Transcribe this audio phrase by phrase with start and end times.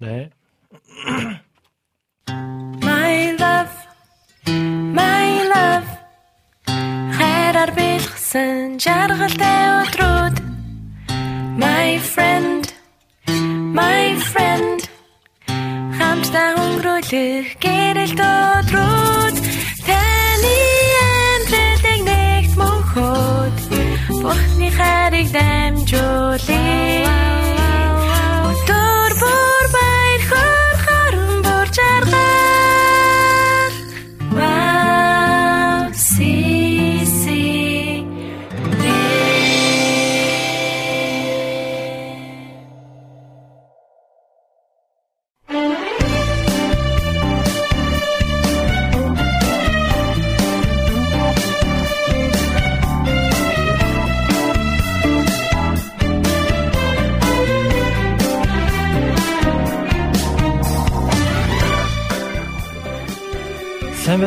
[0.00, 0.30] 네.
[2.28, 3.74] My love
[4.46, 5.90] My love.
[7.18, 10.36] Хайраар бэлгсэн жаргалтай өдрүүд.
[11.58, 12.70] My friend
[13.74, 14.86] My friend.
[15.98, 19.36] Хамтдаа өнгөрүүлэх гэрэлт өдрүүд.
[19.82, 20.58] Таны
[21.10, 23.56] амьдралыг нэгт мөнхөд
[24.22, 27.37] Бурхны хайрыг дамжуулъя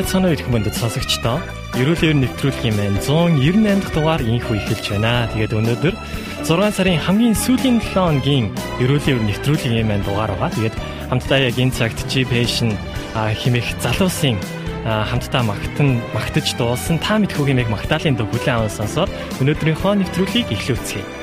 [0.02, 1.38] байцгаана их мөндөд сонсогчдоо.
[1.77, 5.30] Ерөөл ер нэвтрүүлгийн маань 198 дахь дугаар инхүү эхэлж байна.
[5.30, 5.95] Тэгээд өнөөдөр
[6.41, 8.49] 6 сарын хамгийн сүүлийн 7 хоногийн
[8.81, 10.49] ерөөл ер нэвтрүүлгийн маань дугаар байгаа.
[10.57, 10.75] Тэгээд
[11.13, 12.73] хамтдаа яг энэ цагт G Passion
[13.13, 14.41] химэх залуусын
[14.89, 21.20] хамтдаа магтан магтаж дуулсан та мэдхүүгийн яг магтаалын дуу хүлээн аван сонсоод өнөөдрийнхөө нэвтрүүлгийг эхлүүлцгээе.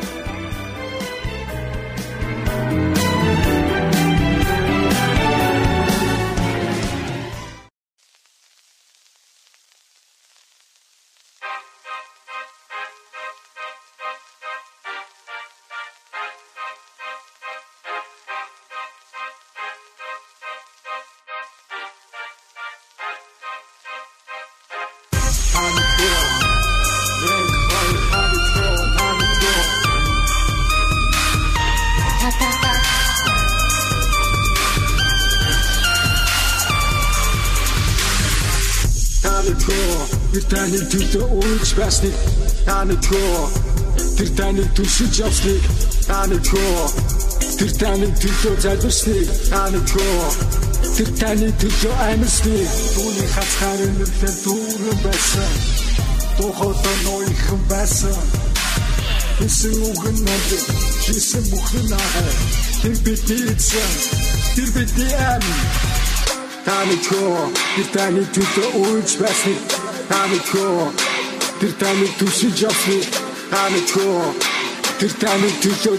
[42.87, 43.51] Тоо
[44.17, 45.63] тэр таны түшиж явсныг
[46.07, 46.85] тоо
[47.59, 49.29] тэр таны төлөө залбирсныг
[49.91, 50.27] тоо
[50.95, 55.51] тэр таны төлөө амьсныг түүний хацгаар өнөрлөө дүүрэн байсан.
[56.39, 58.19] Тухайд ноёхон байсан.
[59.39, 60.49] Хэсэг үгэн над
[61.03, 62.31] хийсэн бүхэн аа
[62.83, 63.93] тэр бидний эзэн
[64.55, 65.61] тэр бидний амин
[66.65, 69.61] Таны тоо тэр таны төлөө үүж байсныг
[70.11, 71.08] таны тоо
[71.61, 71.73] тэр
[72.19, 73.05] түшиж явсныг
[73.51, 74.23] таны тоо
[75.01, 75.97] тэр таны төлөө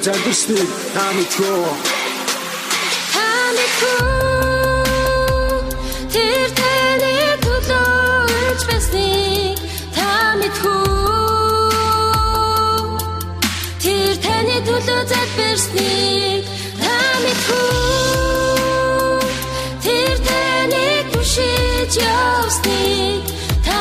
[1.36, 1.72] тоо
[3.14, 4.00] Таны хүү
[6.16, 9.60] тэр таны төлөө үрж байсныг
[9.98, 10.84] та мэдхүү
[13.84, 16.44] Тэр таны төлөө залбирсныг
[16.80, 17.68] та мэдхүү
[19.84, 23.24] Тэр таны түшиж явсныг
[23.68, 23.80] та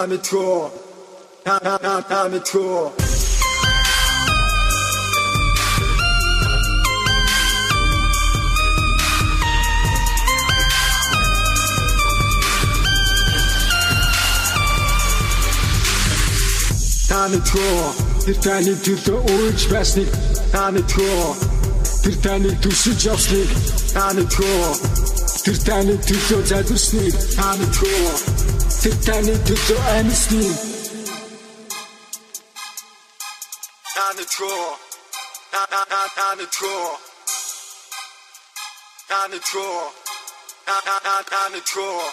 [0.00, 0.70] таны тоо
[1.44, 2.92] та та та таны тоо
[17.10, 17.92] Таны тоо
[18.24, 20.08] тэр таны төлөө үүж байсныг
[20.54, 21.36] таны тоо
[22.02, 23.48] тэр таны түшиж явсныг
[23.92, 24.68] таны тоо
[25.44, 30.58] тэр таны төлөө залбирсныг таны тоо тэр таны төлөө амьсныг
[33.96, 34.68] таны тоо
[35.52, 36.88] та та та таны тоо
[39.10, 39.82] таны тоо
[40.66, 42.06] та та та таны тоо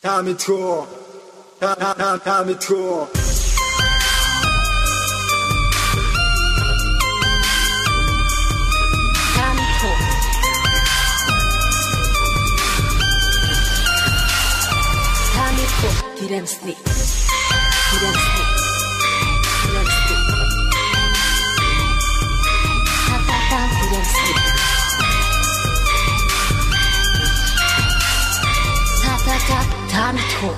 [0.00, 0.80] эмэснийг та мэдхүү
[1.60, 1.68] Та мэдхүү.
[1.76, 3.04] Та та та мэдхүү.
[17.76, 18.29] Тамхо.
[30.10, 30.54] Тамхо.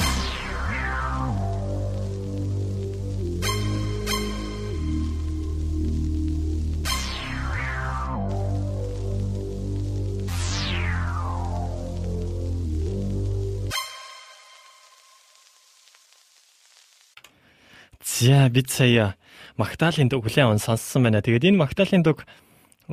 [18.05, 19.17] За бид сая
[19.57, 21.21] Магдалины дуг хүлээн аван сонссон байна.
[21.21, 22.25] Тэгээд энэ Магдалины дуг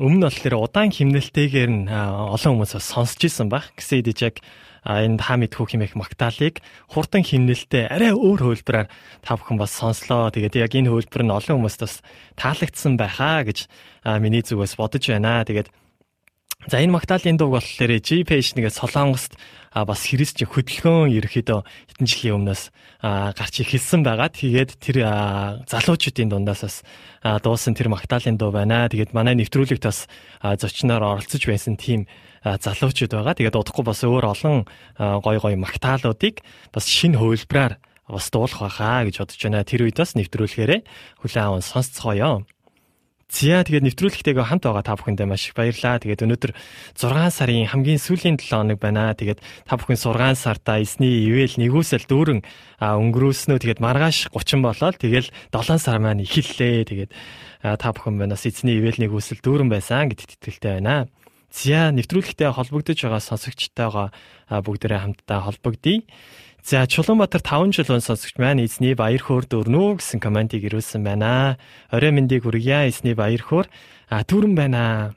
[0.00, 3.68] өмнө болохоор удаан химнэлтэйгээр нь олон хүмүүс бас сонсч исэн баг.
[3.76, 4.36] Гэсэн хэдиж яг
[4.80, 8.88] а, энэ та мэдхүү химэх Магдалыг хурдан химнэлтэй арай өөр хөлбраар
[9.20, 10.32] та бүхэн бас сонслоо.
[10.32, 11.94] Тэгээд яг энэ хөлбөр нь олон хүмүүст бас
[12.40, 13.68] таалагдсан байхаа гэж
[14.24, 15.44] миний зүгээс бодож байна.
[15.44, 15.68] Тэгээд
[16.68, 19.32] За энэ Магдалины дуг болохоор G page нэгэ Солонгост
[19.70, 22.62] а бас христч хөдөлгөөн ерөөхдөө хэдэн жилийн өмнөөс
[23.00, 24.26] гарч эхэлсэн байгаа.
[24.26, 24.96] Тэгээд тэр
[25.70, 26.76] залуучуудын дундаас бас
[27.22, 28.90] дуусан тэр Магдалины дуу байна.
[28.90, 30.10] Тэгээд манай нэвтрүүлэгт бас
[30.42, 32.10] зочноор оролцож байсан тийм
[32.42, 33.38] залуучууд байгаа.
[33.38, 34.66] Тэгээд удахгүй бас өөр олон
[34.98, 36.42] гой гой Магдалуудыг
[36.74, 37.78] бас шинэ хөвлбраар
[38.10, 39.62] бас дуулах байхаа гэж бодож байна.
[39.62, 40.80] Тэр үед бас нэвтрүүлэхээрээ
[41.22, 42.42] хүлээн аван сонсцгоё.
[43.30, 46.02] Зя тэгээд нэвтрүүлэгтэйгээ хамт байгаа та бүхэндээ маш их баярлалаа.
[46.02, 46.52] Тэгээд өнөөдөр
[46.98, 49.14] 6 сарын хамгийн сүүлийн 7 хоног байна.
[49.14, 49.38] Тэгээд
[49.70, 52.42] та бүхэн 6 сартаа эсний ивэл нэгүсэл дүүрэн
[52.82, 56.90] өнгөрөөснөө тэгээд маргааш 30 болоод тэгэл 7 сар маань эхэллээ.
[56.90, 57.10] Тэгээд
[57.62, 61.06] та бүхэн манаас эзний ивэл нэгүсэл дүүрэн байсан гэдэгт итгэлтэй байна.
[61.54, 64.10] Зя нэвтрүүлэгтэй холбогдож байгаа сонсогчтойгоо
[64.50, 66.02] бүгдээрээ хамтдаа холбогдъё.
[66.62, 71.56] За Чулуунбаатар 5 жилийн сонсогч маань эзний баяр хөөр дөрнө гэсэн комментиг ирүүлсэн байна.
[71.88, 73.66] Орой мэндийг хүргье эзний баяр хөөр.
[74.12, 75.16] А түрэн байна.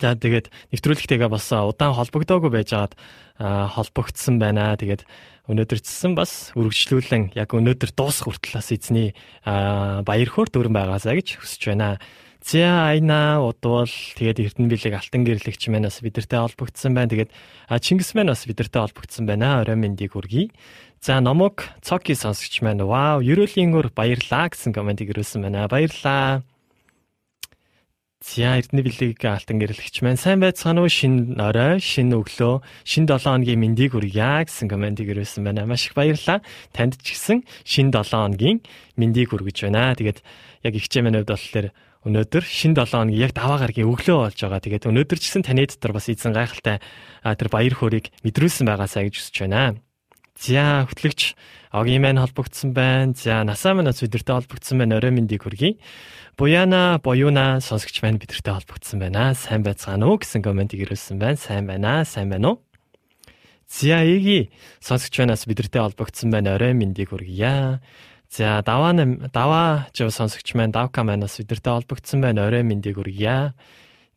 [0.00, 2.96] За тэгээд нэвтрүүлэгтэйгээ бас удаан холбогдоогүй байжгаад
[3.36, 4.80] холбогдсон байна.
[4.80, 5.04] Тэгээд
[5.44, 9.12] өнөөдөр чсэн бас үргэлжлүүлэн яг өнөөдөр дуусах хүртэл бас эзний
[9.44, 12.00] баяр хөөр дөрөн байгаасаа гэж хүсэж байна.
[12.40, 17.12] За айна удвал тэгээд Эрдэнэ билег алтан гэрлэгч маань бас бидэртэй холбогдсон байна.
[17.12, 17.30] Тэгээд
[17.84, 19.60] Чингис маань бас бидэртэй холбогдсон байна.
[19.60, 20.48] Орой мэндийг хүргэе.
[21.04, 25.68] За номог цоки сонсогч маань вау, ерөөлийн өр баярлаа гэсэн комментиг ирүүлсэн байна.
[25.68, 26.40] Баярлаа.
[28.24, 30.92] За Эрдэнэ билег алтан гэрлэгч маань сайн байцгаана уу?
[30.92, 35.64] Шин орой, шин өглөө, шин 7 хоногийн мэндийг хүргье гэсэн комментиг ирүүлсэн байна.
[35.64, 36.44] Маш их баярлаа.
[36.72, 38.60] Танд ч гэсэн шин 7 хоногийн
[39.00, 39.96] мэндийг хүргэж байна.
[39.96, 40.20] Тэгээд
[40.64, 41.68] яг их чимээний хувьд болохоор
[42.06, 44.64] өнөөдөр шин 7 хоног яг даваа гаргийн өглөө болж байгаа.
[44.64, 46.80] Тэгээд өнөөдөр ч гэсэн таны дотор бас эзэн гайхалтай
[47.20, 49.76] тэр баяр хөөргийг мэдрүүлсэн байгаасаа гэж хүсэж байна.
[50.40, 51.36] За хөтлөгч
[51.70, 53.12] Огийн маань холбогдсон байна.
[53.12, 54.96] За насаа маань бидэртэй холбогдсон байна.
[54.96, 55.76] Орой мэндийг хүргэе.
[56.40, 59.36] Буяна, Боюна сонсогч маань бидэртэй холбогдсон байна.
[59.36, 61.36] Сайн байцгаана уу гэсэн комментиг ирүүлсэн байна.
[61.36, 62.02] Сайн байна.
[62.08, 62.64] Сайн байна уу?
[63.70, 64.50] Эги
[64.80, 66.56] сонсогч манаас бидэртэй холбогдсон байна.
[66.56, 67.78] Орой мэндийг хүргье.
[68.30, 68.94] За даваа
[69.34, 72.46] даваа жив сонсогч маань давка манаас бидэртэй холбогдсон байна.
[72.46, 73.54] Орой мэндийг хүргье.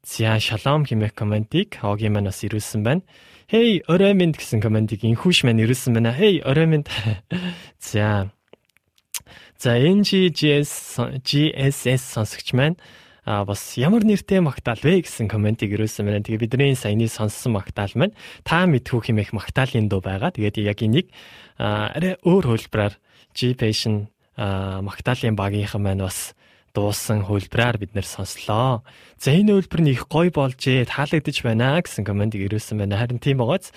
[0.05, 3.01] За шалом хэмээх комментиг Оги манаас ирүүлсэн байна.
[3.49, 6.13] Хей орой мэнд гэсэн комментиг инхүүш маань ирүүлсэн байна.
[6.13, 6.93] Хей орой мэнд.
[7.79, 8.29] За.
[9.57, 12.77] За NGGS GSS сонсогч маань
[13.25, 16.21] а бас ямар нэртэй магтаал вэ гэсэн комментиг ирүүлсэн байна.
[16.21, 20.35] Тэгээ бидний саяны сонссон магтаал маань та мэдхүү хэмээх магтаалын дуу байгаа.
[20.35, 21.07] Тэгээд яг энийг
[21.57, 22.99] арай өөр хөлбраар
[23.33, 23.55] G
[24.37, 26.33] Магтаалын багийнхан маань бас
[26.73, 28.81] дуусан хөлбраар бид нэр сонслоо.
[29.21, 32.97] За энэ хөлбөр нь их гоё болжээ, таалагдж байна гэсэн комментиг ирүүлсэн байна.
[32.97, 33.69] Харин тийм байгааз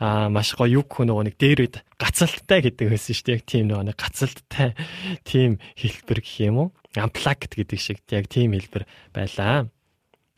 [0.00, 3.36] а маш гоё юг хүн нөгөө нэг дээр үед гацалттай гэдэг байсан шүү дээ.
[3.36, 4.70] Яг тийм нөгөө нэг гацалттай
[5.28, 6.68] тийм хэлбэр гэх юм уу?
[6.96, 9.68] Unplugged гэдэг шиг яг тийм хэлбэр байлаа.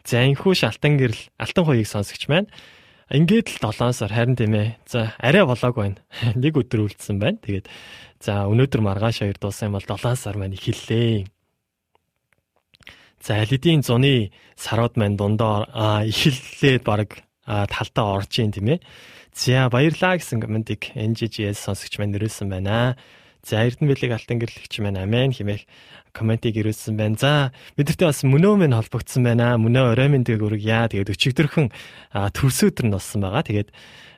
[0.02, 2.50] За энхүү шалтан гэрэл алтан хоёыг сонсогч маань
[3.10, 4.78] Ингээд л 7 сар харин тийм ээ.
[4.86, 6.00] За арай болоогүй байна.
[6.38, 7.42] Нэг өдөр үлдсэн байна.
[7.42, 7.66] Тэгээд
[8.22, 11.26] за өнөөдөр маргааш хоёр дуусан юм бол 7 сар маань эхэллээ.
[13.18, 15.66] За лидийн зуны сарууд маань дундаа
[16.06, 18.84] эхэллээд баг талдаа орж ийн тийм ээ.
[19.34, 22.94] За баярлаа гэсэн комментиг NGGS сонсогч маань нэрэлсэн байна.
[23.42, 25.66] За Эрдэнэ билег алтан гэрлэгч маань амен хэмээх
[26.12, 27.16] комментиг ирүүлсэн байна.
[27.18, 27.32] За
[27.76, 29.56] бидэртээ бас мөнөө минь холбогдсон байна.
[29.56, 30.90] Мөнөө орой мэндийг өргөе.
[30.90, 31.68] Тэгээд өчигдөрхөн
[32.12, 33.44] төрсөдөр нь болсон байгаа.
[33.46, 33.70] Тэгээд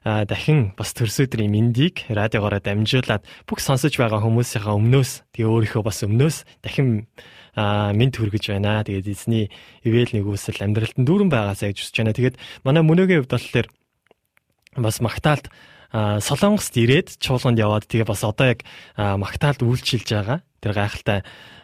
[0.03, 6.37] дахин бас төрсөдрийн мэндийг радиогоор дамжуулаад бүх сонсож байгаа хүмүүсийнхаа өмнөөс тэгээ өөрийнхөө бас өмнөөс
[6.59, 7.07] дахин
[7.55, 8.83] мэд хүргэж байна.
[8.83, 9.47] Тэгээд эзний
[9.87, 12.19] ивэл нэгүсэл амьдралтанд дүүрэн байгаасаа гэж хүсэж байна.
[12.19, 13.69] Тэгээд манай мөнөөгийн хувьд болохоор
[14.83, 15.47] бас магтаалт
[15.93, 18.65] Солонгост ирээд чуулганд яваад тэгээ бас одоо яг
[18.97, 20.41] магтаалд үйлчилж байгаа.
[20.65, 21.21] Тэр гайхалтай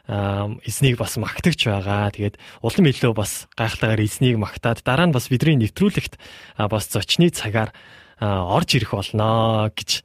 [0.09, 2.09] эзнийг бас магтагч байгаа.
[2.09, 6.17] Тэгээд улам илүү бас гайхалтайгаар эзнийг магтаад дараа нь бас бидний нэвтрүүлэгт
[6.57, 7.77] бас зочны цагаар
[8.19, 10.03] орж ирэх болно гэж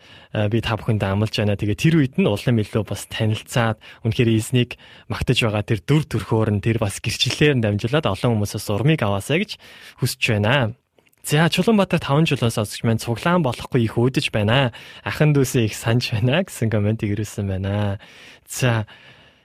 [0.52, 1.58] би та бүхэнд амлаж байна.
[1.58, 4.78] Тэгээ тэр үед нь улам илүү бас танилцаад үнэхээр эзнийг
[5.10, 9.58] магтаж байгаа тэр дүр төрхөөр нь тэр бас гэрчлэлээр дамжуулаад олон хүмүүсээс урмыг аваасаа гэж
[10.04, 10.78] хүсэж байна.
[11.24, 14.76] За Чулуунбаатар 5 жилээс осч маань цуглаан болохгүй их өөдөж байна.
[15.08, 17.98] Ахан дүүсээ их санаж байна гэсэн комментиг ирүүлсэн байна.
[18.44, 18.84] За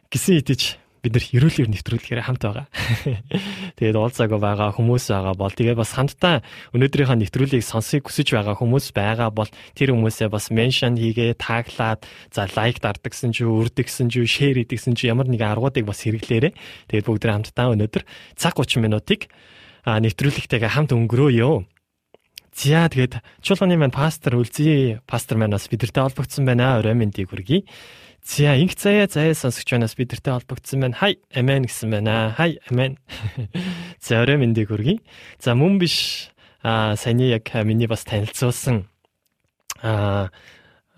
[0.09, 0.62] гисэн идэж
[1.03, 2.67] бид нар ерөөлөөр нэвтрүүлгээр хамт байгаа.
[3.79, 6.43] Тэгээд уулзаагүй байгаа хүмүүс байгаа бол тэгээд бас хамтдаа
[6.75, 12.03] өнөөдрийнхөө нэвтрүүлгийг сонсохыг хүсэж байгаа хүмүүс байгаа бол тэр хүмүүсээ бас меншн хийгээ таглаад
[12.35, 16.53] за лайк дардагсан ч үрдэгсэн ч шеэр хийдэгсэн ч ямар нэгэн аргуудыг бас хэрэглээрэй.
[16.91, 18.03] Тэгээд бүгд хамтдаа өнөөдөр
[18.35, 19.31] цаг 30 минутыг
[19.87, 21.62] нэвтрүүлэгтэйгээ хамт өнгөрөөё.
[22.59, 26.83] За тэгээд чуулганы маань пастор үлзий пастор манаас бидэртэй холбогдсон байна.
[26.83, 27.62] Орой мэндийг хүргэе.
[28.28, 30.97] За инх заяа заяа сонсогч банаас бидэртэй холбогдсон байна.
[31.00, 32.35] Хай амен гэсэн байна.
[32.37, 32.99] Хай амен.
[34.04, 35.00] За орой мэндийг хүргэе.
[35.40, 36.28] За мөн биш
[36.61, 38.85] а саяны яг миний бас танилцуулсан
[39.80, 40.28] а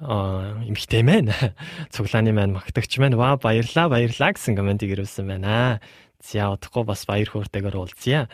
[0.02, 1.30] эмхтэй мэн
[1.94, 5.78] цуглааны маань магтагч маань ва баярлаа баярлаа гэсэн комментиг ирүүлсэн байна.
[6.18, 8.26] За удахгүй бас баяр хөөртэйгээр уулзъя.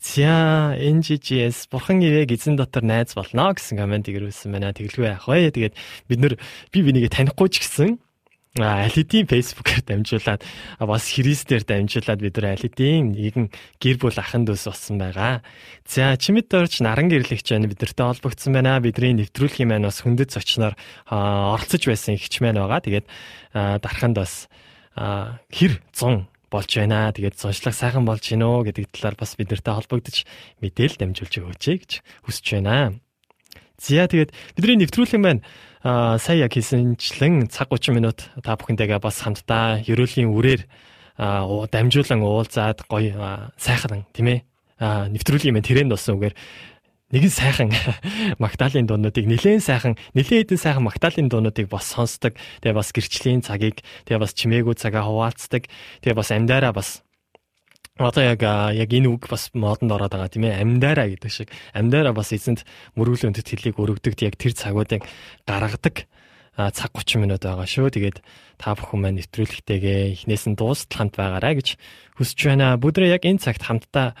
[0.00, 4.72] За NGGS бурхан ивэг эзэн дотор найз болно гэсэн комментиг ирүүлсэн байна.
[4.72, 5.52] Тэглгүй яах вэ?
[5.52, 5.74] Тэгээд
[6.08, 6.34] бид нар
[6.72, 8.00] би бинийгээ танихгүй ч гэсэн
[8.56, 10.42] аль хэдийн фэйсбүүкээр дамжуулаад
[10.80, 15.44] бас христээр дамжуулаад бид нар аль хэдийн нэгэн гэр бүл ахын дүүс болсон байгаа.
[15.84, 18.80] За чимэд дорч наран гэрлэгч байна бидэртэй холбогдсон байна.
[18.80, 20.74] Бидний нэвтрүүлгийн маань бас хүндэт зочноор
[21.12, 22.80] оролцож байсан ихч маань байгаа.
[22.80, 23.06] Тэгээд
[23.84, 24.48] дарханд бас
[24.96, 27.12] хэр 100 болж байна.
[27.12, 30.24] Тэгээд сонслог сайхан болж гинөө гэдэг талаар бас бид нартай холбогдож
[30.64, 31.90] мэдээл дамжуулж өгөөч гэж
[32.24, 32.96] хүсэж байна.
[33.78, 35.44] За тэгээд бидний нэвтрүүлэг маань
[35.82, 40.66] сая яг хийсэнчлэн цаг 30 минут та бүхэнтэйгээ бас хамтдаа ерөөлийн үрээр
[41.18, 44.40] дамжуулан уулзаад гоё сайхан тийм ээ
[45.14, 46.34] нэвтрүүлгийн маань тэрэнд болсон үгээр
[47.10, 47.70] нэгэн сайхан
[48.42, 52.36] Магдалины дуунуудыг нэлээд сайхан нэлээд хэдэн сайхан Магдалины дуунуудыг бас сонсдог.
[52.60, 55.72] Тэгээ бас гэрчлийн цагийг тэгээ бас чимээгүй цагаа хуваалцдаг.
[56.04, 57.00] Тэгээ бас амьдаараа бас
[57.98, 62.14] одоо яг яг энэ үг бас модонд ороод байгаа тийм ээ амьдаараа гэдэг шиг амьдаараа
[62.14, 62.62] бас эзэнт
[62.94, 65.02] мөрөглөө өндөд хэлийг өргөдөг яг тэр цагуудыг
[65.44, 66.06] гаргадаг
[66.58, 67.94] цаг 30 минут байгаа шүү.
[67.94, 68.18] Тэгээд
[68.58, 71.78] та бүхэн маань нэвтрүүлэгтэйгээ эхнээс нь дуустал хамт байгаарай гэж
[72.18, 72.74] хүсэж байна.
[72.74, 74.18] Бүдрээ яг энэ цагт хамтдаа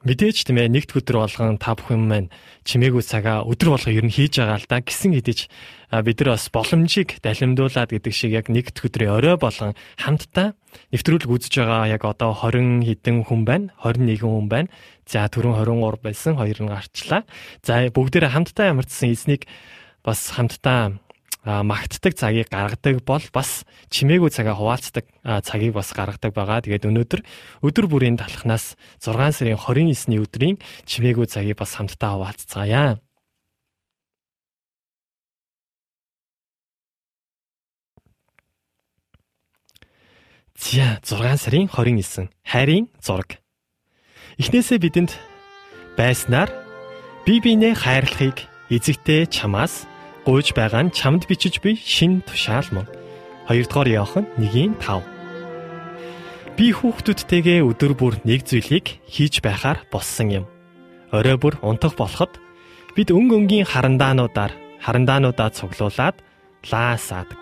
[0.00, 2.32] Мэдээж тийм ээ нэгд өдөр болгон та бүхэн маань
[2.64, 5.52] чимээгүй цагаа өдөр болго ер нь хийж байгаа л да гисэн хэдиж
[5.92, 10.56] бид нар бас боломжийг далимдуулаад гэдэг шиг яг нэгд өдрийн орой болгон хамтдаа
[10.88, 14.72] нэвтрүүлэг үзэж байгаа яг одоо 20 хэдэн хүн байна 21 хүн байна.
[15.04, 17.28] За түрүүн 23 байсан хоёр нь гарчлаа.
[17.60, 19.44] За бүгдээрээ хамтдаа ямарчсан эзнийг
[20.00, 20.96] бас хамтдаа
[21.44, 25.08] магтдаг цагийг гаргадаг бол бас чимээгүй цагаа хуваалцдаг
[25.44, 26.60] цагийг бас гаргадаг байгаа.
[26.60, 27.20] Тэгээд өнөөдөр
[27.64, 33.00] өдөр бүрийн талхнаас 6 сарын 29-ний өдрийн чимээгүй цагийг бас хамтдаа хуваалцгаая.
[40.60, 43.40] За 6 сарын 29 хайрын зураг.
[44.36, 45.16] Эхнээсээ бидэнд
[45.96, 46.52] байснаар
[47.24, 49.89] бие биенээ хайрлахыг эзэгтэй чамаас
[50.26, 52.86] гуйж байгаа нь чамд бичиж буй шин тушаал мөн.
[53.48, 55.02] Хоёрдугаар Иохан 1:5.
[56.56, 60.44] Би хүүхдүүдтэйгээ өдөр бүр нэг зүйлийг хийж байхаар болсон юм.
[61.08, 62.36] Орой бүр унтах болоход
[62.92, 64.52] бид өнг өнгийн харандаануудаар
[64.84, 66.20] харандаануудаа цуглуулад
[66.68, 67.40] лаасаадаг.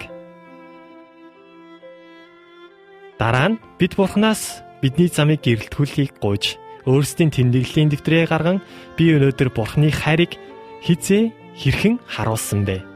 [3.18, 6.54] Дараа нь бид бурхнаас бидний замыг гэрэлтгүүлэхийг гуйж
[6.86, 8.62] өөрсдийн тэмдэглэлийн дэвтрээ гарган
[8.94, 10.38] би өнөөдөр бурхны хайрыг
[10.86, 12.86] хизээ хэрхэн харуулсан бэ?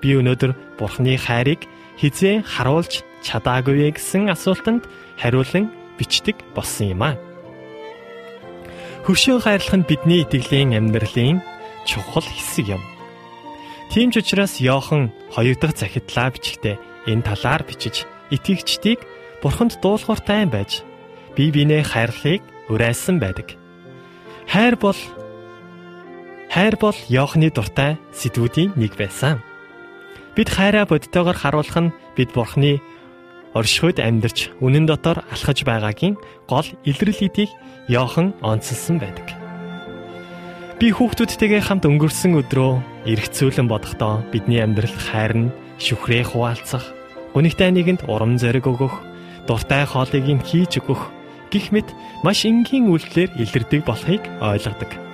[0.00, 1.66] Би өнөөдөр Бурхны хайрыг
[1.98, 4.86] хизээ харуулж чадаагүй гэсэн асуултанд
[5.18, 7.18] хариулан бичдэг болсон юм аа.
[9.02, 11.42] Хөршөө хайрлах нь бидний итгэлийн амьдралын
[11.88, 12.82] чухал хэсэг юм.
[13.90, 16.76] Тийм ч учраас Йохан хоёр дахь захидлаа бичгтээ
[17.10, 19.00] энэ талаар бичиж итгэгчдийг
[19.42, 20.84] бурханд дуулууртай байж
[21.34, 23.56] бие биенээ хайрлахыг уриалсан байдаг.
[24.46, 24.98] Хайр бол
[26.48, 29.44] Хайр бол Йоохны дуртай сэдвүүдийн нэг байсан.
[30.32, 32.80] Бид хайраа бодтойгоор харуулах нь бид Бурхны
[33.52, 36.16] оршихуйд амьдарч үнэн дотор алхаж байгаагийн
[36.48, 37.52] гол илрэл эдийг
[37.92, 39.28] Йохан онцлсон байдаг.
[40.80, 46.86] Би хүүхдүүдтэйгээ хамт өнгөрсөн өдрөө эргцүүлэн бодохдоо бидний амьдрал хайр нь шүхрээ хуваалцах,
[47.36, 48.94] гүнигтэй нэгэнд урам зориг өгөх,
[49.44, 51.10] дуртай хоолыг нь хийж өгөх
[51.50, 51.90] гих мэт
[52.22, 55.07] маш энгийн үйлдэлээр илэрдэг болохыг ойлгодог.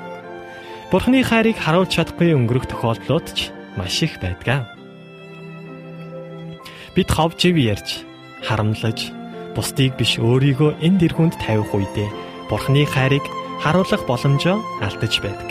[0.92, 4.68] Бурхны хайрыг харуулж чадахгүй өнгөрөх тохиолдлууд ч маш их байдаг.
[6.94, 8.06] Бид хов жив ярьж,
[8.46, 9.10] харамлаж,
[9.56, 12.08] бусдыг биш өөрийгөө энэ дэр хүнд тавих үедээ
[12.50, 13.24] Бурхны хайрыг
[13.64, 15.50] харуулах боломжоо алдаж байдаг.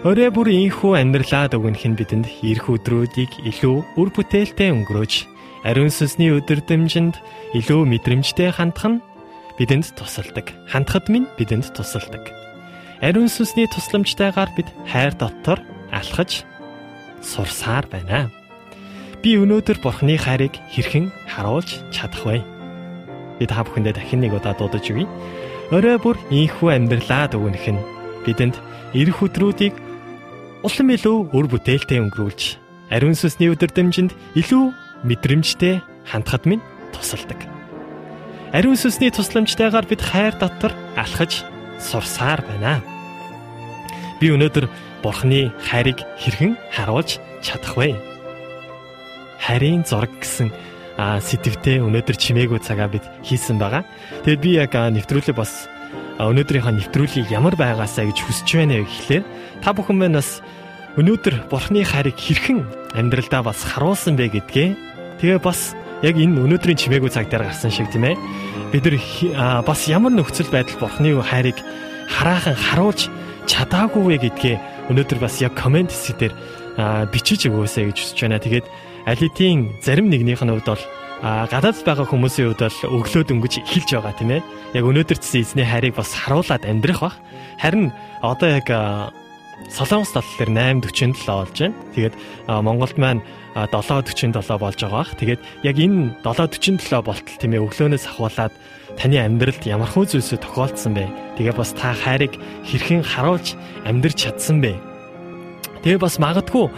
[0.00, 5.12] Орой бүр инхүү амьдралаа дүгнэх нь бидэнд ирэх өдрүүдийг илүү үр бүтээлтэй өнгөрөөж,
[5.68, 7.20] ариун сүнсний өдөрдмжинд
[7.52, 9.04] илүү мэдрэмжтэй хандах нь
[9.60, 10.56] бидэнд тусалдаг.
[10.72, 12.39] Хандхад минь бидэнд тусалдаг.
[13.00, 16.44] Ариун сүнсний тусламжтайгаар бид хайр дотор алхаж
[17.24, 18.28] сурсаар байна.
[19.24, 22.44] Би өнөөдөр Бурхны хайрыг хэрхэн харуулж чадах вэ?
[23.40, 25.08] Би та бүхэндээ дахин нэг удаа дуудаж өгье.
[25.72, 27.80] Орой бүр инхүү амьдралаа дүгнэх нь
[28.28, 28.60] бидэнд
[28.92, 29.72] ирэх өдрүүдийг
[30.60, 32.60] улам илүү өр бүтээлтэй өнгөрүүлж
[32.92, 34.64] ариун сүнсний өдөрдмжинд илүү
[35.08, 36.60] мэдрэмжтэй хандхад минь
[36.92, 37.40] тусалдаг.
[38.52, 41.48] Ариун сүнсний тусламжтайгаар бид хайр дотор алхаж
[41.80, 42.84] сурсаар байна.
[44.20, 44.68] Би өнөөдөр
[45.00, 47.96] Бурхны хайрыг хэрхэн харуулж чадах вэ?
[49.40, 50.52] Харийн зураг гэсэн
[51.00, 53.88] сэтвтэй өнөөдөр чимээгүй цагаа бид хийсэн байгаа.
[54.28, 55.64] Тэгээд би яг нэвтрүүлэг бас
[56.20, 59.24] өнөөдрийнхөө нэвтрүүлгийг ямар байгаасаа гэж хүсэж байна вэ гэхлээр
[59.64, 60.44] та бүхэн маань бас
[61.00, 64.68] өнөөдөр Бурхны хайрыг хэрхэн амьдралдаа бас харуулсан бэ гэдгээ
[65.24, 68.16] тэгээ бас яг энэ өнөөдрийн чимээгүй цаг дээр гарсан шиг тийм ээ.
[68.72, 68.96] Бид нар
[69.66, 71.58] бас ямар нөхцөл байдал бурхны хайрыг
[72.08, 73.10] хараахан харуулж
[73.46, 74.56] чадаагүй вэ гэдгээ
[74.90, 76.34] өнөөдөр бас яг комент хэсгээр
[77.12, 78.40] бичиж өгөөсэй гэж хүсэж байна.
[78.40, 78.66] Тэгээд
[79.06, 80.84] алитийн зарим нэгнийх нь хувьд бол
[81.20, 84.42] гадаадд байгаа хүмүүсийн хувьд бол өглөөд өнгөж эхэлж байгаа тийм ээ.
[84.78, 87.16] Яг өнөөдөр ч эзний хайрыг бас харуулад амьдрах бах.
[87.60, 87.92] Харин
[88.24, 88.68] одоо яг
[89.68, 91.76] Солонгос таллаар 8:47 болж байна.
[91.92, 92.14] Тэгээд
[92.48, 93.20] Монголд маань
[93.68, 95.12] 7:47 болж байгаа бах.
[95.20, 98.54] Тэгээд яг энэ 7:47 болтол тийм ээ өглөөнөөс ахуулаад
[98.96, 101.10] таны амьдралд ямархуу зүйлсүүд тохиолдсон бэ?
[101.36, 104.78] Тэгээ бас та хайрыг хэрхэн харуулж амьдрч чадсан бэ?
[105.84, 106.68] Тэгээ бас магадгүй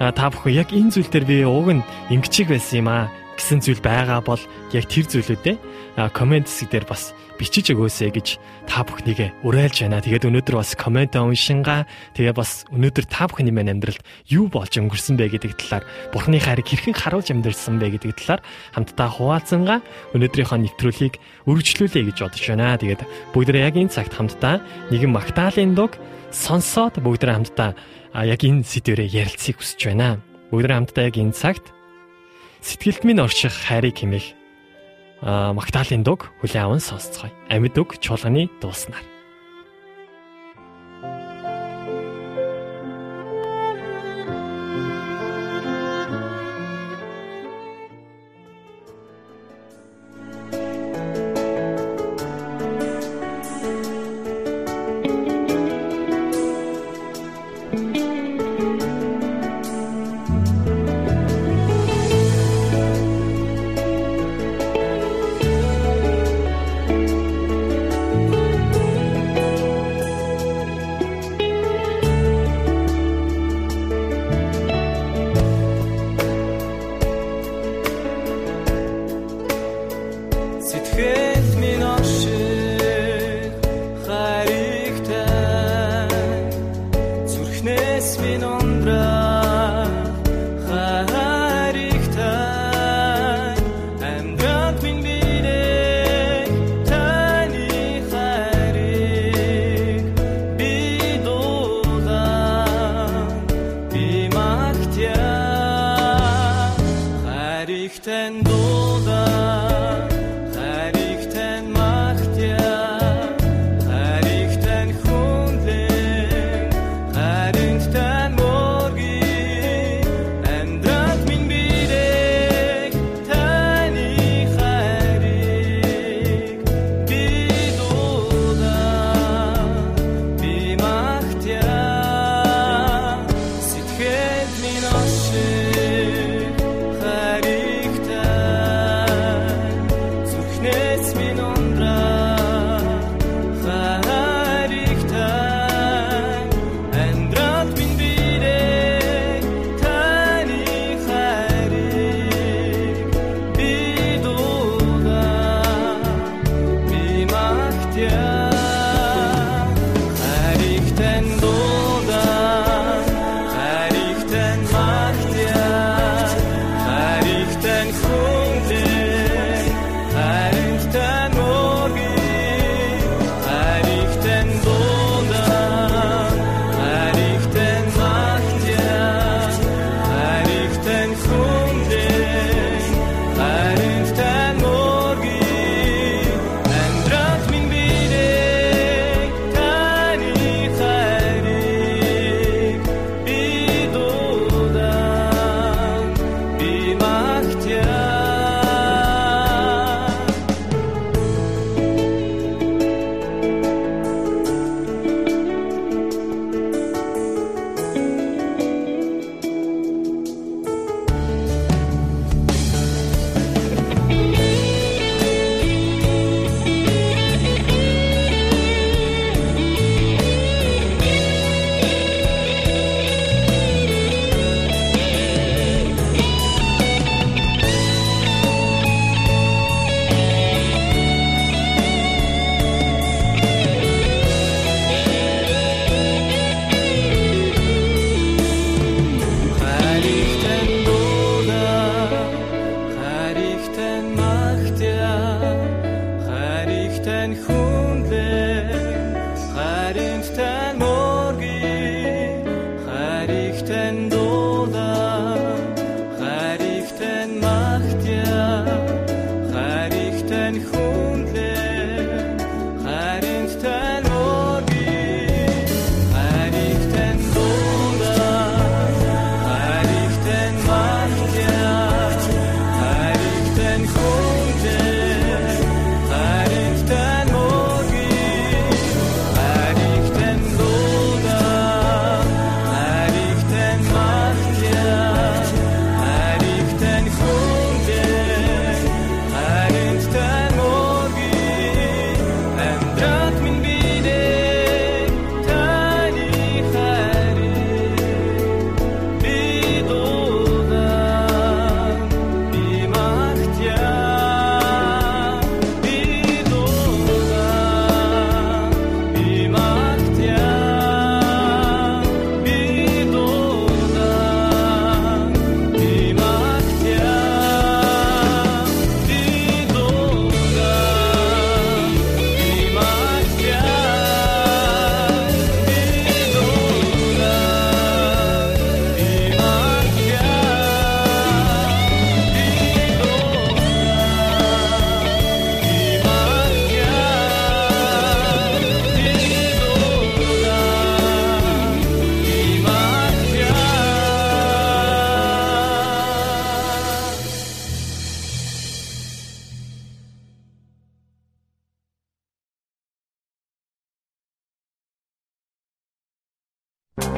[0.00, 3.04] та бүхэн яг энэ зүйл дээр би уг нь ингэчих байсан юм аа
[3.36, 4.40] гэсэн зүйл байгаа бол
[4.72, 5.56] яг тэр зүйлүүдээ
[5.96, 8.28] комент хэсгээр бас бичиж өгөөсэй гэж
[8.68, 10.04] та бүхнийг уриалж байна.
[10.04, 15.16] Тэгээд өнөөдөр бас комент уншингаа тэгээ бас өнөөдөр та бүхний мань амьдралд юу болж өнгөрсөн
[15.16, 18.40] бэ гэдэг талаар Бурхны хайрыг хэрхэн харуулж амьдэрсэн бэ гэдэг талаар
[18.76, 19.78] хамтдаа хуваалцангаа
[20.12, 21.14] өнөөдрийнхөө нэвтрүүлгийг
[21.48, 22.76] үргэлжлүүлэе гэж бодож байна.
[22.76, 24.60] Тэгээд бүгдээ яг энэ цагт хамтдаа
[24.92, 25.96] нэгэн Магдалины дуг
[26.28, 27.72] сонсоод бүгдээ хамтдаа
[28.20, 30.20] яг энэ сэдвэрээ ярилцахыг хүсэж байна.
[30.52, 31.72] Бүгдээ хамтдаа яг энэ цагт
[32.60, 34.39] сэтгэлд минь орших хайрыг хэмээх
[35.22, 37.32] Магдалины дуг хүлээн аван сонсцгоё.
[37.52, 39.09] Амьд үг чуулганы дууснаар.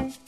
[0.03, 0.19] Сайн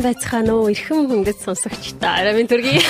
[0.00, 0.72] байцгаана уу?
[0.72, 2.24] Эрхэм хүндэт сонсогчдаа.
[2.24, 2.80] Арамын төргий.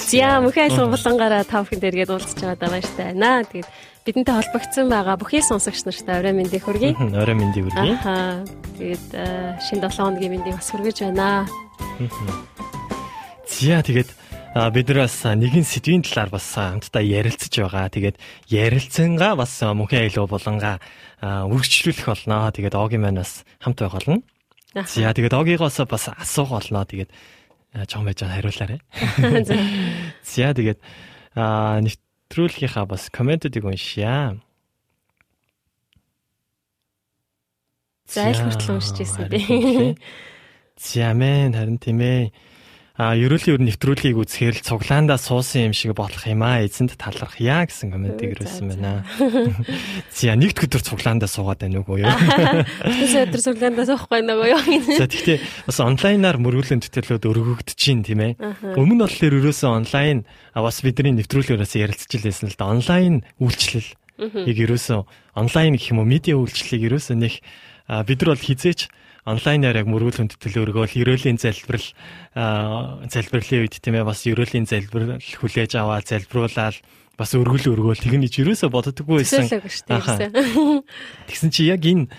[0.00, 3.44] За мөхөө суулангаараа та бүхэнд эргээд уулзч байгаадаа баяртай байна.
[3.44, 3.68] Тэгээд
[4.08, 6.96] бидэнтэй холбогдсон байгаа бүхий сонсогч нартай орой мэндийг хүргэе.
[6.96, 8.00] Орой мэндийг хүргэе.
[8.08, 8.40] Аа.
[8.80, 9.08] Тэгээд
[9.68, 11.44] шинэ 7 хоногийн мэндийг бас хүргэж байна.
[13.44, 14.21] За тэгээд
[14.52, 17.88] бид нар бас нэгэн сэдвийн талаар бас хамтдаа ярилцаж байгаа.
[17.88, 18.16] Тэгээд
[18.52, 20.76] ярилцсангаа бас мөнхөө илүү булангаа
[21.24, 22.52] үргэлжлүүлэх болно.
[22.52, 24.20] Тэгээд Огийн маань бас хамт байх болно.
[24.76, 26.84] За тэгээд огигоос бас асуух болно.
[26.84, 27.08] Тэгээд
[27.88, 28.80] жоон байж хариулаарай.
[30.20, 30.80] За тэгээд
[31.32, 34.36] нэвтрүүлгийнхаа бас комментүүдийг уншъя.
[38.04, 39.96] За их хүртэл уншиж ирсэн би.
[40.76, 42.32] За мэн харин тийм ээ.
[43.02, 46.62] А ерөөлийн ер нэвтрүүлгийг үзэхээр л цуглаандаа суусан юм шиг болох юм аа.
[46.62, 49.02] Эзэнд талархъя гэсэн комментиг ирүүлсэн байна.
[50.14, 52.06] За нэгд өдөр цуглаандаа суугаад байна уу юу?
[53.26, 54.62] Өдөр цуглаандаа суухгүй нөгөө юу?
[55.02, 58.38] За тэгтээ бас онлайнаар мөргүүлэн төтөлөд өргөгдөж чинь тийм ээ.
[58.78, 60.22] Өмнө нь болохоор ерөөсөө онлайн
[60.54, 63.98] бас бидний нэвтрүүлгээрээс ярилцж илсэн л да онлайн үйлчлэл.
[64.46, 65.00] Яг ерөөсөө
[65.42, 67.42] онлайн гэх юм уу медиа үйлчлэлийг ерөөсөө нэг
[68.06, 68.86] бид нар бол хизээч
[69.22, 71.86] онлайнаар яг мөргүүл хүндэтгэл өргөөл ерөөлийн залбирал
[73.06, 76.82] залбирлын үед тийм ээ бас ерөөлийн залбирал хүлээж аваад залбируулаад
[77.14, 79.46] бас өргөл өргөөл тэгнэж ерөөсө боддоггүй байсан.
[81.30, 82.10] Тэгсэн чи яг энэ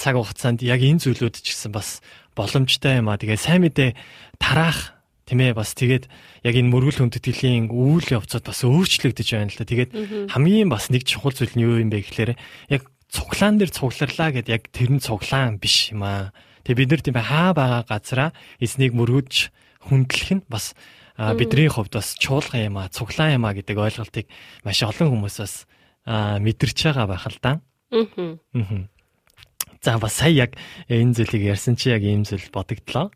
[0.00, 2.00] цаг хугацаанд яг энэ зүйлүүд ч гэсэн бас
[2.32, 3.20] боломжтой юм а.
[3.20, 3.92] Тэгээ сайн мэдээ
[4.40, 4.96] тараах
[5.28, 6.08] тийм ээ бас тэгээд
[6.48, 9.68] яг энэ мөргөл хүндэтгэлийн үйл явцад бас өөрчлөгдөж байна л да.
[9.68, 9.90] Тэгээд
[10.32, 12.32] хамгийн бас нэг чухал зүйл нь юу юм бэ гэхээр
[12.72, 16.32] яг цуглаан дээр цугларлаа гэд яг тэр нь цуглаан биш юм аа.
[16.64, 19.48] Тэгээ бид нар тийм хаа байгаа газараа эснийг мөргөж
[19.88, 20.76] хүндлэх нь бас
[21.16, 24.26] бидний хувьд бас чуулган юм аа, цуглаан юм аа гэдэг ойлголтыг
[24.62, 25.54] маш олон хүмүүс бас
[26.06, 27.52] мэдэрч байгаа байх л да.
[27.90, 28.88] Аа.
[29.82, 30.52] За бас сая яг
[30.88, 33.10] энэ зүйлийг ярьсан чи яг ийм зүйл бодогдлоо.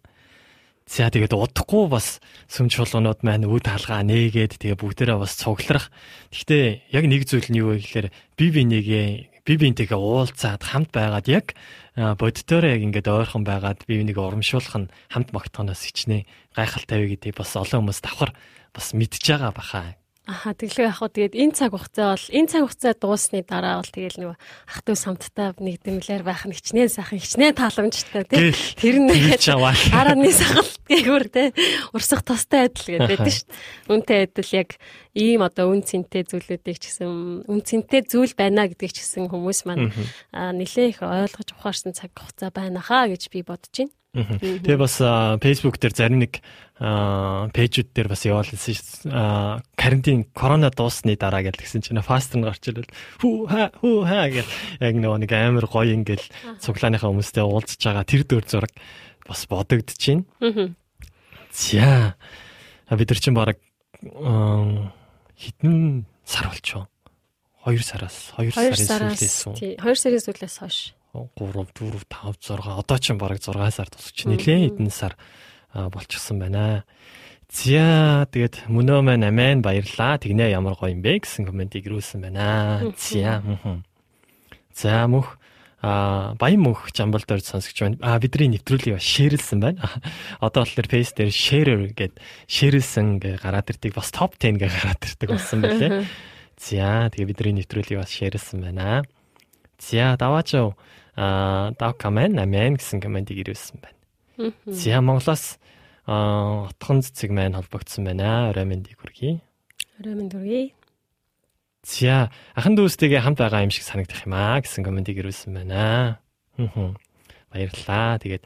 [0.87, 5.89] За тэгээд удахгүй бас сүм чуулганууд маань үд хаалгаа нээгээд тэгээ бүгдээрээ бас цугларах.
[6.35, 11.27] Гэхдээ яг нэг зүйл нь юу вэ гэхээр би бинийгээ би биентэйгээ уулзаад хамт байгаад
[11.27, 11.47] яг
[11.95, 17.37] боддоороо яг ингээд ойрхон байгаад би бинийг урамшуулах нь хамт магтахнаас хичнээн гайхалтай вэ гэдгийг
[17.43, 18.31] бас олон хүмүүс давхар
[18.71, 19.99] бас мэдж байгаа баха.
[20.23, 23.91] Аха тэглээ яг хөө тэгээд энэ цаг хугацаа бол энэ цаг хугацаа дуусны дараа бол
[23.91, 24.39] тэгэл нөгөө
[24.71, 28.55] ах トゥ самттай нэгдмэлэр байх нь хичнээн сайхан хичнээн тааламжтай тий.
[28.79, 29.11] Тэр нь
[29.91, 31.49] араны сахалт гээгүүр тий.
[31.91, 33.91] Урсах тостой адил гэдэг шүү дээ.
[33.91, 34.71] Үнтэй адил яг
[35.11, 39.67] ийм одоо үн цэнтэй зүйлүүдийг ч гэсэн үн цэнтэй зүйл байна гэдгийг ч гэсэн хүмүүс
[39.67, 39.91] маань
[40.31, 43.91] нэлээ их ойлгож ухаарсан цаг хугацаа байна хаа гэж би бодож байна.
[44.13, 45.01] Тэгээ бас
[45.41, 46.45] Facebook дээр зарим нэг
[46.77, 49.09] пэйжүүд дээр бас явуулсан шүү.
[49.73, 52.85] Карантин корона дуусны дараа гэдгсэн чинь фаст нь гарч ирэл
[53.25, 54.51] хүү ха хүү ха гэл
[54.85, 56.29] яг нэг амар гоё ингээл
[56.61, 58.73] цуглааныхаа хүмүүстэй уулзж байгаа тэр дөр зураг
[59.25, 60.77] бас бодогдож байна.
[61.49, 62.13] За
[62.93, 63.57] бид нар чинь баг
[65.41, 66.85] хитэн сар болчихоо.
[67.65, 69.55] 2 сараас 2 сарын сүүлээс үү?
[69.57, 70.93] Тий, 2 сарын сүүлээс хойш.
[71.13, 75.17] 3 4 5 6 одоо ч бараг 6 сар тусч нилээ хэдэн сар
[75.73, 76.85] болчихсон байна.
[77.53, 80.17] Зя тэгээд мөнөө маань амин баярлаа.
[80.17, 82.81] Тэгнэ ямар гоё юм бэ гэсэн комментиг ирүүлсэн байна.
[82.97, 83.45] Зя.
[84.73, 85.37] За мөх
[85.83, 87.99] а баян мөх жамбал дээр сонсогч байна.
[88.01, 89.85] А бидний нэвтрүүлгийг шеэрлсэн байна.
[90.41, 92.17] Одоо болохоор фейс дээр sharer гэд
[92.49, 96.09] шеэрлсэн гэ гараад ирдэг бас топ 10 гэ гараад ирдэг болсон байлээ.
[96.57, 99.03] За тэгээ бидний нэвтрүүлгийг бас шеэрлсэн байна.
[99.77, 100.55] За даваач
[101.17, 103.99] а дав комент амен гэсэн комментиг ирүүлсэн байна.
[104.67, 105.59] За Монголоос
[106.07, 108.51] а отхон цэцэг маань холбогдсон байна.
[108.51, 109.41] Орой мэндийг хүргэе.
[110.01, 110.73] Орой мэнд хүргэе.
[111.85, 116.19] За ахан дүүстэйгээ хамт байгаа юм шиг санагдах юм аа гэсэн комментиг ирүүлсэн байна.
[117.53, 118.19] Баярлалаа.
[118.19, 118.45] Тэгээд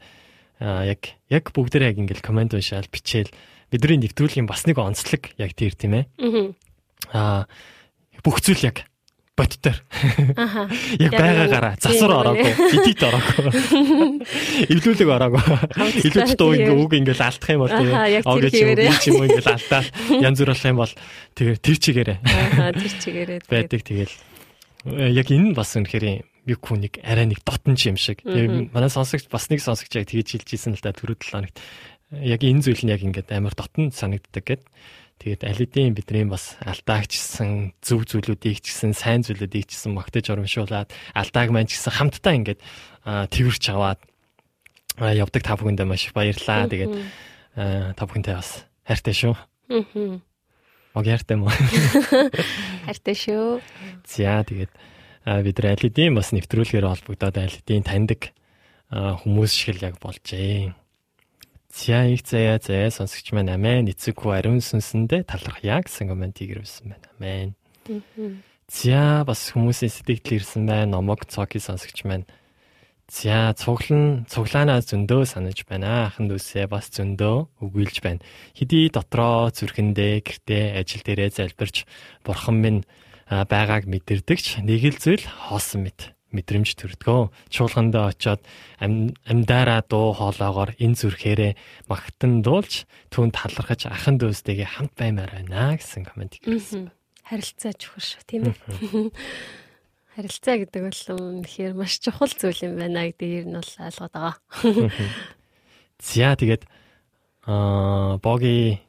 [0.59, 3.31] яг яг бүгдээ яг ингээл коммент уншаал бичээл
[3.71, 6.05] бидний нэвтрүүлгийн бас нэг онцлог яг тэр тийм ээ.
[7.13, 7.45] Аа
[8.25, 8.89] бүх зүйл яг
[9.37, 9.77] бодтоор.
[10.35, 10.65] Аха.
[10.97, 13.45] Яг байгаагаараа засвар ороогүй, эдит ороогүй.
[14.73, 15.43] Эвлүүлэг ороогүй.
[16.09, 18.69] Илүү дуу ингээ үг ингээл алдах юм бол тэгээ огэж юм
[19.13, 20.93] юм ингээл алдаад янз бүр болох юм бол
[21.37, 22.17] тэгээ тэр чигээрээ.
[22.25, 23.39] Аха, тэр чигээрээ.
[23.45, 24.15] Байдаг тэгэл.
[25.13, 26.05] Яг энэ бас үнэхээр
[26.49, 28.25] юу хүнийг арай нэг дотн ч юм шиг.
[28.25, 31.61] Манай сонсогч бас нэг сонсогч яг тэгж хэлж ийсэн л да түрүү 7 хоногт.
[32.23, 34.65] Яг энэ зүйл нь яг ингээд амар дотн санагддаг гэдэг
[35.17, 40.93] Тэгээд алидийн бидний бас алдаагчсан зөв зүйлүүдийг ч гэсэн сайн зүйлүүдийг ч гэсэн магтаж урамшуулад
[41.17, 42.61] алдааг маань ч гэсэн хамтдаа ингээд
[43.33, 43.97] тэрвэрч аваад
[45.01, 46.69] явдаг та бүхэндээ маш баярлалаа.
[46.69, 46.93] Тэгээд
[47.97, 49.33] та бүхэнтэй бас хайртай шүү.
[49.73, 50.21] Аа.
[50.97, 51.49] Ог хайртай мó.
[52.85, 53.61] Хайртай шүү.
[54.05, 54.71] За тэгээд
[55.45, 58.33] бид алидийн бас нэвтрүүлгээр холбогдоод алидийн таньдаг
[58.89, 60.73] хүмүүс шиг л яг болжээ.
[61.73, 67.07] Зя их заяа заяа сонсогч маань амин эцэггүй ариун сүнсэндээ талархъя гэсэн комментиг ирүүлсэн байна.
[67.19, 68.43] Амин.
[68.71, 70.97] Зя бас хүмүүсийн сэтгэл ирсэн байна.
[70.97, 72.25] Номог цоки сонсогч маань
[73.07, 76.11] За цуглан цуглаанаа зөндөө санаж байна.
[76.11, 78.19] Ахын дүүсээ бас зөндөө өгүүлж байна.
[78.51, 81.87] Хэдий дотроо зүрхэндээ гэртээ ажил дээрээ залбирч
[82.27, 82.81] бурхан минь
[83.31, 87.31] байгааг мэдэрдэгч нэг л зүйл хоосон мэт мэдрэмж төрдгөө.
[87.47, 88.43] Чуулгандаа очиод
[88.79, 91.53] амьдаараа дуу хоолоогоор энэ зүрхээрээ
[91.87, 96.91] магтан дуулж түүнд талархаж ахын дүүстэйгээ хамт баймаар байна гэсэн комент ирсэн.
[97.27, 98.55] Харилцаа чухал шүү, тийм ээ.
[100.15, 101.03] Харилцаа гэдэг бол
[101.43, 104.35] үнэхээр маш чухал зүйл юм байна гэдгийг нь бол ойлгоод байгаа.
[105.99, 106.63] За тэгээд
[107.47, 108.81] аа боги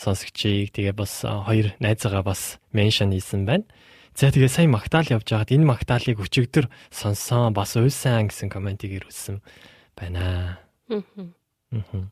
[0.00, 3.68] сонсогчийг тэгээ бас хоёр найзаагаа бас меншн хийсэн байна.
[4.14, 9.40] За тэгээ сая магтаал явж байгаад энэ магтаалыг өчигдөр сонссон бас уйсан гэсэн комментиг ирүүлсэн
[9.96, 10.60] байна.
[10.90, 12.10] Аа.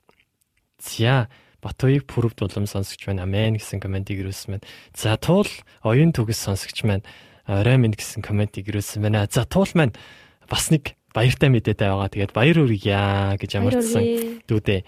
[0.79, 3.27] За Батуйг пүрвд улам сонсогч байна.
[3.27, 4.67] Амен гэсэн комментиг ирүүлсэн байна.
[4.95, 5.51] За туул
[5.83, 7.03] оюун төгс сонсогч маань
[7.51, 9.27] орой минь гэсэн комментиг ирүүлсэн байна.
[9.27, 9.99] За туул маань
[10.47, 12.15] бас нэг баяртай мэдээтэй байгаа.
[12.15, 14.05] Тэгээд баяр үргийа гэж ямарчсан
[14.47, 14.81] дүүдээ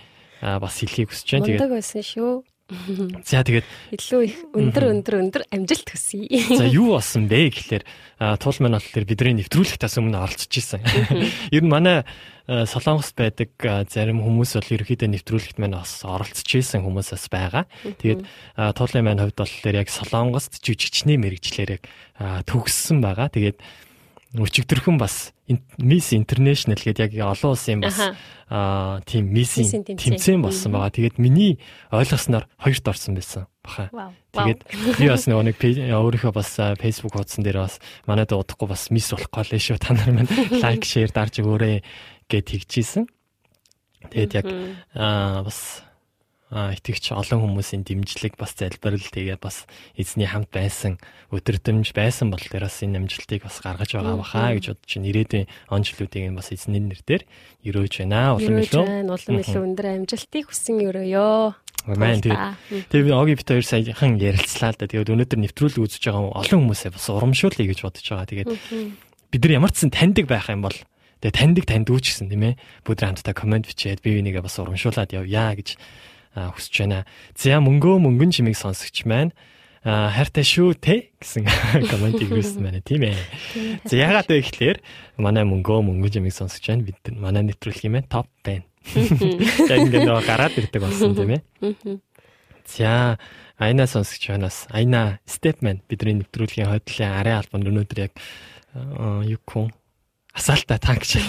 [0.62, 1.46] бас хэлхийг хүсэж байна.
[1.50, 2.32] Тэгээд Мундаг байсан шүү.
[3.30, 6.26] За тэгээд илүү их өндөр өндөр өндөр амжилт хүсье.
[6.54, 7.84] За юу болсон бэ гэхлээр
[8.38, 10.82] туул маань болохоор бидний нэвтрүүлэгтээс өмнө оролцож исэн.
[11.56, 12.06] Ер нь манай
[12.46, 13.54] Солонгост байдаг
[13.90, 17.66] зарим хүмүүс бол ерөөхдөө нэвтрүүлэгт маань бас оролцож исэн хүмүүсээс байгаа.
[18.02, 18.26] Тэгээд
[18.74, 21.84] туулын маань хувьд болохоор яг Солонгост жүжигчний мэрэгчлэр яг
[22.50, 23.30] төгссөн байгаа.
[23.30, 23.62] Тэгээд
[24.38, 25.32] өчигдөрхөн бас
[25.82, 27.98] Miss International гэдэг яг олон улсын бас
[28.46, 30.94] аа тийм Miss-ийн тэмцээн болсон байгаа.
[30.94, 31.58] Тэгээд миний
[31.90, 33.90] ойлгосноор хоёрт орсон байсан баха.
[34.30, 34.60] Тэгээд
[35.02, 39.50] би бас нэг өөрийнхөө бас Facebook хуудсан дээр бас манайд удахгүй бас Miss болох гол
[39.50, 39.82] шүү.
[39.82, 40.30] Та нар маань
[40.62, 41.82] лайк, шеэр дарж өгөөрэй
[42.30, 43.10] гэд тэгчихсэн.
[44.14, 44.46] Тэгээд яг
[44.94, 45.82] аа бас
[46.50, 50.98] итгэгч олон хүмүүсийн дэмжлэг бас залбирал тэгээ бас эзний хамт байсан
[51.30, 55.86] өдөрдөмж байсан бол тераас энэ амжилтыг бас гаргаж байгаа бахаа гэж бодож чинь ирээдүйн он
[55.86, 57.22] жилүүдийг бас эзний нэрээр
[57.70, 58.34] өрөөж байна.
[58.34, 61.54] Улам илүү улам илүү өндөр амжилтыг хүсэн өрөөё.
[61.86, 64.90] Амен тэгээ тэгээ оги бит хоёр саяхан ярилцлаа л да.
[64.90, 68.26] Тэгээд өнөөдөр нэвтрүүлэг үзэж байгаа олон хүмүүсээ бас урамшуулъя гэж бодож байгаа.
[68.26, 68.50] Тэгээд
[69.30, 70.76] бид нар ямар ч сан таньдаг байх юм бол
[71.24, 72.60] тэгээ таньдаг танд үүчгсэн тийм ээ.
[72.84, 75.80] Бүгд хамтдаа комент бичээд бие бинийгээ бас урамшуулад явъя гэж
[76.56, 77.04] хүсэж байна.
[77.36, 79.36] За мөнгөө мөнгөн чимийг сонсогч маань
[79.84, 81.44] а хайртай шүү те гэсэн
[81.92, 83.16] комент ирсэн байна тийм ээ.
[83.84, 84.78] За ягаад вэ гэхлээр
[85.20, 86.88] манай мөнгөө мөнгөн чимийг сонсогч байна.
[86.88, 88.64] Бид манай нэвтрүүлэх юм топ байна.
[89.72, 91.42] Яг ингэ нөө гараад ирдэг болсон тийм ээ.
[92.64, 93.18] За
[93.60, 98.16] Айна сонсогч банаас Айна Степмен бидний нэвтрүүлгийн хойдлын арын албанд өнөөдөр яг
[99.28, 99.68] юу хүн
[100.32, 101.28] асаалтаа танк шиг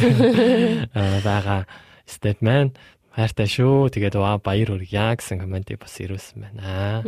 [1.27, 1.67] байгаа
[2.07, 2.71] Степмен
[3.11, 3.91] Хайртай шүү.
[3.91, 7.03] Тэгээд ваа баяр хүргье гэсэн комментиг бас ирүүлсэн байна.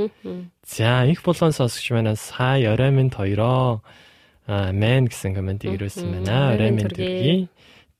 [0.67, 3.79] За их болон сонсогч манаас хай орой минь хоёроо
[4.47, 6.59] амен гэсэн комментиг ирүүлсэн байна.
[6.59, 7.47] Орой минь төргий.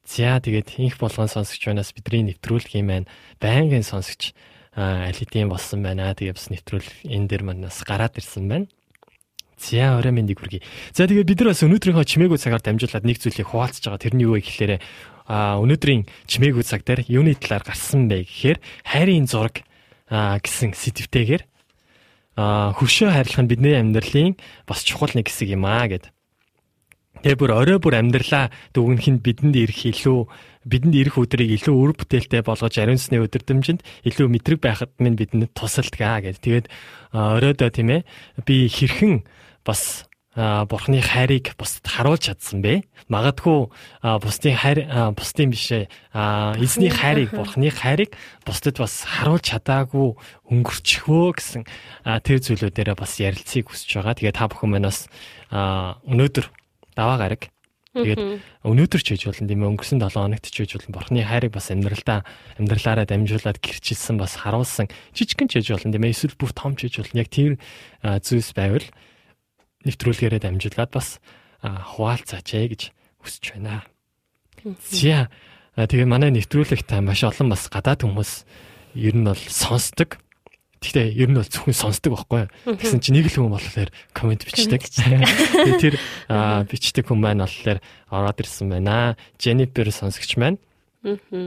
[0.03, 3.07] За тэгээд их болгон сонсогч манаас бидний нэвтрүүлэх юм байна.
[3.39, 4.35] Байнгын сонсогч
[4.75, 6.11] аль хэдийн болсон байна.
[6.11, 8.67] Тэгээд бас нэвтрүүлэх энэ дэр манаас гараад ирсэн байна.
[9.63, 10.61] За орой мэндийг хүргэе.
[10.91, 14.03] За тэгээд бид нар бас өнөөдрийнхөө чимээгүй цагаар дамжуулаад нэг зүйлийг хуваалцаж байгаа.
[14.03, 14.83] Тэрний юу вэ гэхээр
[15.23, 19.63] а өнөөдрийн чимээгүй цаг дээр юуны талаар гарсан бэ гэхээр хайрын зураг
[20.11, 21.47] гэсэн сэдвтэйгээр
[22.35, 24.35] а хөвшөө хайрлах нь бидний амьдралын
[24.67, 26.11] бас чухал нэг хэсэг юм аа гэд.
[27.23, 30.27] Тэгээ бүр орой бүр амьдралаа дүгнэх нь бидэнд ирэх илүү
[30.67, 35.55] бидэнд ирэх өдрийг илүү үр бүтээлтэй болгож ариун сүнсний өдөрдмжинд илүү мэдрэг байхад минь бидэнд
[35.55, 36.43] тусалдгаа гэд.
[36.43, 36.67] Тэгээд
[37.15, 38.01] оройдоо тийм ээ
[38.43, 39.23] би хэрхэн
[39.65, 42.81] бас бурхны хайрыг бусдад харуулж чадсан бэ?
[43.05, 43.69] Магадгүй
[44.01, 50.17] бусдын хайр бусдын биш эзний хайрыг бурхны хайрыг бусдад бас харуулж чадаагүй
[50.49, 51.63] өнгөрчихвөө гэсэн
[52.25, 54.17] тэр зүйлүүдээрээ бас ярилцгийг хүсэж байгаа.
[54.17, 55.05] Тэгээ та бүхэн маань бас
[55.53, 56.45] өнөөдөр
[56.97, 57.53] даваа гараг
[57.93, 60.97] Тэгээд өнөөдөр ч хийж болно тийм ээ өнгөрсөн 7 хоногт ч хийж болно.
[60.97, 62.25] Бурхны хайрыг бас амьдралдаа
[62.57, 66.89] амьдралаараа дамжуулаад гэрчилсэн бас харуулсан жижигхэн ч хийж болно тийм ээ эсвэл бүр том ч
[66.89, 67.21] хийж болно.
[67.21, 67.61] Яг тэр
[68.01, 68.81] зүйлс байвал
[69.87, 71.19] нэвтрүүлгээрээ дамжуулаад бас
[71.63, 72.81] хуваалцаач ээ гэж
[73.23, 73.83] хүсэж байна.
[74.63, 78.43] За тэгээ манай нэвтрүүлэгт маш олон бас гадаад хүмүүс
[78.95, 80.19] ер нь бол сонсдог.
[80.83, 82.51] Гэхдээ ер нь бол зөвхөн сонсдог байхгүй?
[82.67, 84.83] Тэгсэн чинь нэг л хүн болохоор комент бичдэг.
[84.91, 85.95] Тэгээ тэр
[86.67, 87.79] бичдэг хүн маань болохоор
[88.11, 89.15] ороод ирсэн байна.
[89.39, 90.59] Jennifer сонсогч маань.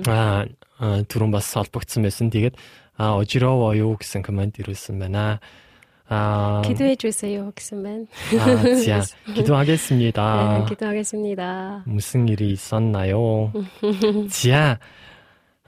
[0.09, 0.49] Аа
[0.81, 2.33] түрүүн бас холбогдсон байсан.
[2.33, 2.57] Тэгээд
[2.97, 5.39] Ожироо юу гэсэн комент ирүүлсэн байна.
[6.12, 8.06] 아 기도해 주세요 гэсэн байна.
[8.36, 9.02] 아, 자,
[9.34, 10.20] 기도하겠습니다.
[10.60, 11.84] 네, 기도하겠습니다.
[11.88, 13.54] 무슨 일이 있었나요?
[14.28, 14.80] 자,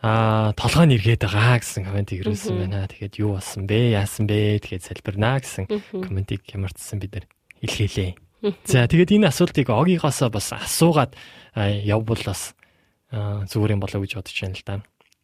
[0.03, 2.91] 아, толгойн эргээд байгаа гэсэн комментиг ирүүлсэн байна.
[2.91, 3.95] Тэгээд юу болсон бэ?
[3.95, 4.59] Яасан бэ?
[4.59, 5.63] Тэгээд залбирнаа гэсэн
[6.03, 7.25] комментиг ямарчсан бид нар
[7.63, 8.11] илгээлээ.
[8.67, 11.15] За, тэгээд энэ асуултыг огигоосоо бас асуугаад
[11.55, 12.51] явбал бас
[13.15, 14.75] зүгээр юм болоо гэж бодож байна л да.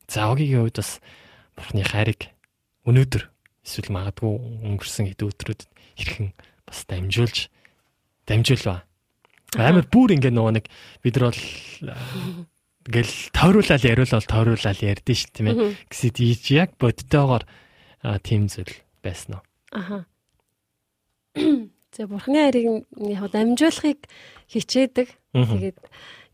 [0.08, 1.04] За, огийн хувьд бас
[1.60, 2.32] бурхны хайрыг
[2.88, 3.28] өнөөдөр
[3.65, 4.33] эсвэл магадгүй
[4.69, 6.29] өнгөрсөн хэд өдрүүдэд хэрхэн
[6.69, 7.49] бас дамжуулж
[8.29, 8.85] дамжуулва.
[9.57, 10.67] Амар бүр ингээ нөгөө нэг
[11.01, 11.43] бид нар бол
[12.85, 15.57] ингээл тойруулаад яриулал тойруулаад ярьдэн ш тийм ээ.
[15.89, 17.49] Гэсэд ийж яг бодтойгоор
[18.21, 19.45] тийм зүйл байсан уу?
[19.73, 20.05] Аха.
[21.95, 24.01] За бурхны хайрыг яг дамжуулахыг
[24.53, 25.09] хичээдэг.
[25.33, 25.79] Тэгээд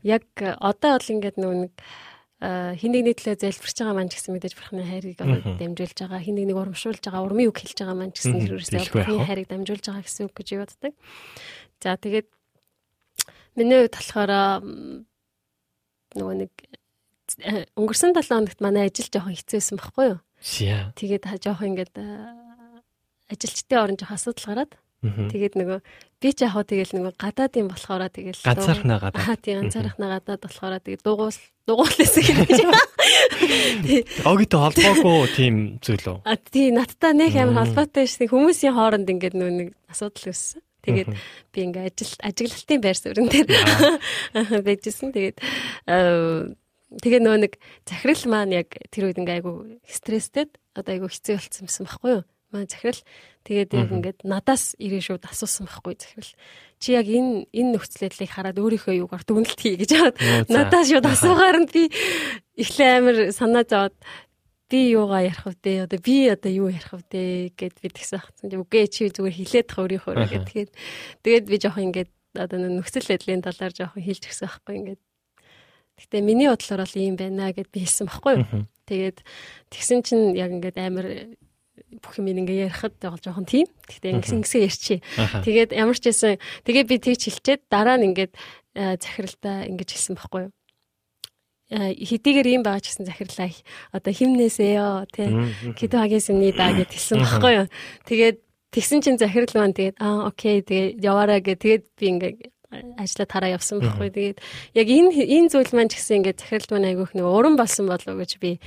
[0.03, 1.75] яг одоо бол ингээд нөгөө нэг
[2.41, 6.57] хин нэгний төлөө залбирч байгаа маань ч гэсэн мэдээж бурхны хайрыг дамжуулж байгаа хин нэгнийг
[6.57, 10.25] урамшуулж байгаа урмын үг хэлж байгаа маань ч гэсэн хэрэгсээ бурхны хайрыг дамжуулж байгаа гэсэн
[10.25, 10.93] үг гэж боддог.
[11.85, 12.29] За тэгээд
[13.61, 14.33] миний хувьд болохоор
[16.17, 16.53] нөгөө нэг
[17.77, 20.19] өнгөрсөн 7 хоногт манай ажил жоохон хэцүүсэн байхгүй юу?
[20.97, 21.95] Тэгээд жоохон ингээд
[23.29, 25.81] ажилчдын орон жоохон асуудал гараад Тэгээд нөгөө
[26.21, 29.25] би ч яг хоо тэгэл нөгөө гадаадын болохоороо тэгэл ганцаархнаа гадаад.
[29.25, 32.61] Аа тийм ганцаархнаа гадаад болохоороо тэгээд дугуул дугуулсан гэж.
[34.29, 36.19] Огтой холбоогүй тийм зүйл үү?
[36.29, 40.61] А тийм надтай нэг амар холбоотой шин хүмүүсийн хооронд ингээд нөгөө нэг асуудал өссөн.
[40.85, 41.09] Тэгээд
[41.53, 43.49] би ингээ ажил ажиглалтын байр суурин дээр
[44.65, 45.17] байжсэн.
[45.17, 45.37] Тэгээд
[47.01, 47.53] тэгээ нөгөө нэг
[47.89, 52.25] захирал маань яг тэр үед ингээ айгу стресстэй одоо айгу хэцүү болцсон юмсан байхгүй юу?
[52.51, 53.03] Маань захирал
[53.41, 56.35] Тэгээд яг ингээд надаас ирээ шууд асуусан байхгүй захирал.
[56.77, 60.17] Чи яг энэ энэ нөхцөл байдлыг хараад өөрийнхөө юугаар дүгнэлт хий гэж аваад
[60.53, 61.89] надаас шууд асуугаар нь би
[62.61, 63.97] эхлээ амар санаа зовоод
[64.69, 65.89] би юугаа ярих вэ?
[65.89, 68.53] Одоо би одоо юу ярих вэ гэд би тэгсэн хацсан.
[68.53, 70.71] Үгүй чи зүгээр хилээд тах өөрийнхөө гэд тэгээд
[71.25, 75.01] тэгээд би жоох ингээд одоо нөхцөл байдлын талаар жоох хэлж гисэн байхгүй ингээд.
[75.97, 78.69] Гэтэ миний бодлоор бол ийм байна гэд би хэлсэн байхгүй юу?
[78.85, 79.19] Тэгээд
[79.73, 81.09] тэгсэн чинь яг ингээд амар
[81.99, 83.67] бүх юм ингээ ярихад бол жоохон тийм.
[83.91, 84.95] Гэхдээ ингэсэн ингэсэн ярьчи.
[85.43, 88.33] Тэгээд ямар ч байсан тэгээ би тэгж хэлчихэд дараа нь ингээд
[88.79, 90.53] э, захиралдаа ингэж хэлсэн байхгүй юу?
[91.71, 93.51] Э, хэдийгээр юм байгаа ч гэсэн захирлаа
[93.95, 95.29] одоо химнээсээ ёо тий
[95.75, 97.67] кидо хагисны да гэж хэлсэн байхгүй юу?
[98.07, 98.39] Тэгээд
[98.71, 102.35] тэгсэн чинь захирал маань тэгээд аа окей тэгээд яваараа гэ тэгээд би ингээ
[102.71, 104.11] ажлаа тараа явсан байхгүй.
[104.15, 104.39] Тэгээд
[104.79, 108.07] яг энэ энэ зүйл маань ч гэсэн ингээд захирал маань айгүйх нэг уран болсон болов
[108.07, 108.63] уу гэж би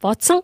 [0.00, 0.42] бодсон.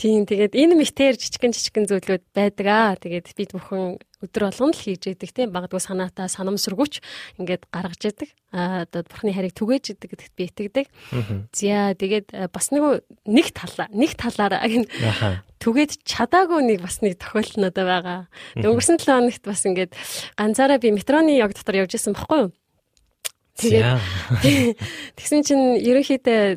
[0.00, 2.96] Тийм тэгээд энэ мэтэр жижигэн жижигэн зүйлүүд байдаг аа.
[2.96, 7.02] Тэгээд бид бүхэн өдөр болгон л хийж яадаг тийм багадгүй санаатаа санамсаргүйч
[7.42, 8.30] ингээд гаргаж яадаг.
[8.54, 10.86] Аа одоо бурхны харийг түгээж яадаг гэдэгт би итгэдэг.
[11.50, 14.62] За тэгээд бас нэг нэг талаа нэг талаараа
[15.58, 18.20] түгээд чадаагүй нэг бас нэг тохиолдол надад байгаа.
[18.58, 19.92] Өнгөрсөн 7 хоногт бас ингээд
[20.38, 22.50] ганцаараа би метроны яг дотор явж исэн баггүй юу?
[23.52, 24.00] Тэгээд
[25.20, 26.56] тэгсэн чинь ерөнхийдөө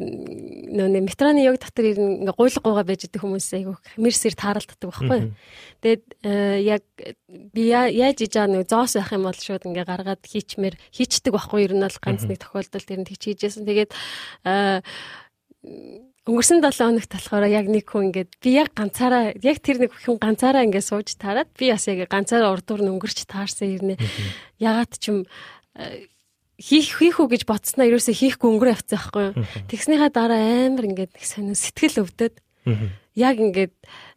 [0.75, 5.35] нөө метроны яг дотор ингээ гуйлгуугаа байж идэх хүмүүс айгүй хэмэрсээр тааралддаг байхгүй.
[5.83, 6.83] Тэгээд э, яг
[7.27, 11.67] би яаж иж байгаа нэг зоос байх юм бол шууд ингээ гаргаад хийчмээр хийчдэг байхгүй
[11.67, 13.67] ер нь бол ганц нэг тохиолдолд тэр нь тэгж хийжсэн.
[13.67, 13.91] Тэгээд
[14.47, 14.79] э,
[16.25, 20.17] өнгөрсөн 7 хоногт болохоор яг нэг хүн ингээд би яг ганцаараа яг тэр нэг хүн
[20.17, 23.95] ганцаараа ингээд сууж таарад би бас яг ганцаараа урдуур нь өнгөрч таарсан ирнэ.
[24.57, 25.29] Ягаад ч юм
[25.77, 26.09] э,
[26.59, 29.33] хийх хийх үү гэж бодсноо ерөөсөө хийхгүй өнгөрөө явцсан байхгүй юу.
[29.67, 32.35] Тэгснийхаа дараа амар ингээд нэг сонир сэтгэл өвдөд.
[33.15, 33.75] Яг ингээд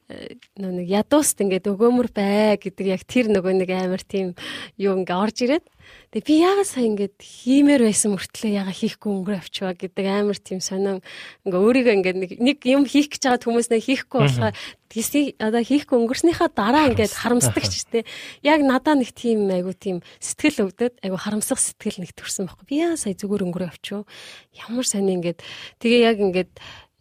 [0.08, 4.38] э, нэг ядууст ингээд өгөөмөр бай гэдэг яг тэр нөгөө нэг амар тийм
[4.78, 5.66] юу ингээ орж ирээд
[6.08, 10.64] Тэгээ би яагаад сая ингээд хиймээр байсан мөртлөө яагаад хийхгүй өнгөрөө авчваа гэдэг амар тийм
[10.64, 11.04] сонин
[11.44, 14.56] ингээ өөрийгөө ингээд нэг юм хийх гэж байгаа хүмүүс нэг хийхгүй болохоо
[14.88, 18.08] тийсний одоо хийхгүй өнгөрснийхаа дараа ингээд харамсдаг ч тийм
[18.40, 22.64] яг надаа нэг тийм айгу тийм сэтгэл өвдөд айгу харамсах сэтгэл нэг төрсэн байхгүй.
[22.64, 24.08] Би яа сая зүгээр өнгөрөө авчив
[24.56, 25.44] ямар сони ингээд
[25.76, 26.52] тэгээ яг ингээд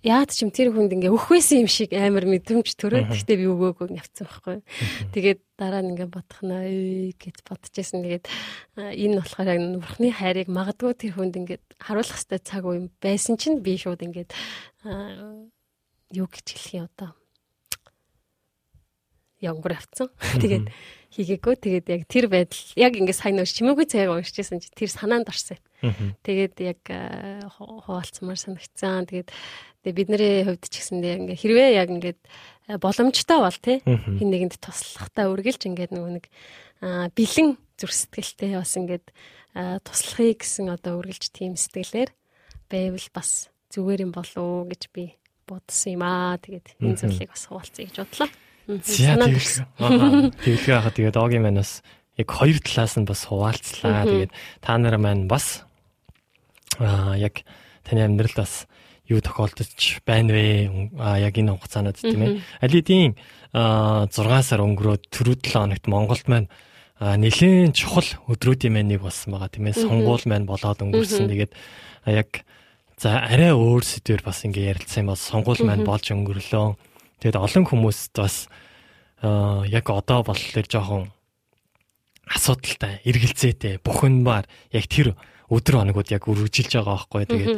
[0.06, 3.98] яад ч юм тэр хүнд ингээ өхвэсэн юм шиг амар мэдрэмж төрөөд гэхдээ би өгөөгүй
[3.98, 4.58] явцсан байхгүй.
[5.10, 6.66] Тэгээд дараа нь ингээ бодох наа
[7.18, 8.06] гэж бодчихсон.
[8.06, 8.26] Тэгээд
[8.78, 13.66] энэ болохоор яг нурхны хайрыг магадгүй тэр хүнд ингээ харуулах хэвээр цаг үе байсан чинь
[13.66, 14.30] би шууд ингээ
[16.14, 17.18] юу гэж хэлэх юм одоо.
[19.42, 20.10] Янгор авцсан.
[20.42, 20.68] Тэгээд
[21.14, 21.56] хийгээгүй.
[21.62, 25.62] Тэгээд яг тэр байдал яг ингээ сайн нөөш чимээгүй цайг уншижсэн чи тэр санаанд орсон.
[26.26, 29.06] Тэгээд яг хуваалцмаар санагцсан.
[29.06, 29.30] Тэгээд
[29.88, 32.20] Тэгээ бидний хувьд ч гэсэндээ ингээ хэрвээ яг ингээд
[32.84, 36.26] боломжтой бол тий хин нэгэнд туслахтаа үргэлж ингээд нөгөө нэг
[37.16, 39.08] бэлэн зүрх сэтгэлтэй бас ингээд
[39.88, 42.12] туслахыг гэсэн одоо үргэлж тийм сэтгэлээр
[42.68, 45.16] байвал бас зүгээр юм болов уу гэж би
[45.48, 46.36] бодсон юм аа.
[46.36, 48.30] Тэгээд энэ зүйлийг бас хуваалцъя гэж бодлоо.
[50.44, 51.80] Тэгэлгээ хаа тэгээд огийн манаас
[52.20, 54.04] яг хоёр талаас нь бас хуваалцлаа.
[54.04, 55.64] Тэгээд та нар маань бас
[56.80, 57.48] аа яг
[57.88, 58.68] таны амьдралд бас
[59.08, 60.92] юу тохиолдож байна вэ?
[61.00, 62.44] А яг энэ хугацаанд тийм ээ.
[62.60, 63.16] Алидийн
[63.56, 64.12] 6
[64.44, 66.52] сар өнгөрөөд түрүү 7 хоногт Монголд маань
[67.00, 69.80] нэлээд чухал өдрүүдийн маань нэг болсон байгаа тийм ээ.
[69.80, 71.32] Сонгуул маань болоод өнгөрсөн.
[71.32, 71.54] Тэгээд
[72.10, 72.44] яг
[72.98, 76.68] за арай өөр сэдвэр бас ингээ ярилцсан юм бол сонгуул маань болж өнгөрлөө.
[77.22, 78.48] Тэгээд олон хүмүүст бас
[79.24, 81.04] яг одоо болохоор жоохон
[82.28, 84.46] асуудалтай, эргэлзээтэй, бухимдмаар
[84.76, 85.16] яг тэр
[85.48, 87.24] өдөр хоногуд яг үргэлжилж байгаа байхгүй.
[87.26, 87.56] Тэгээд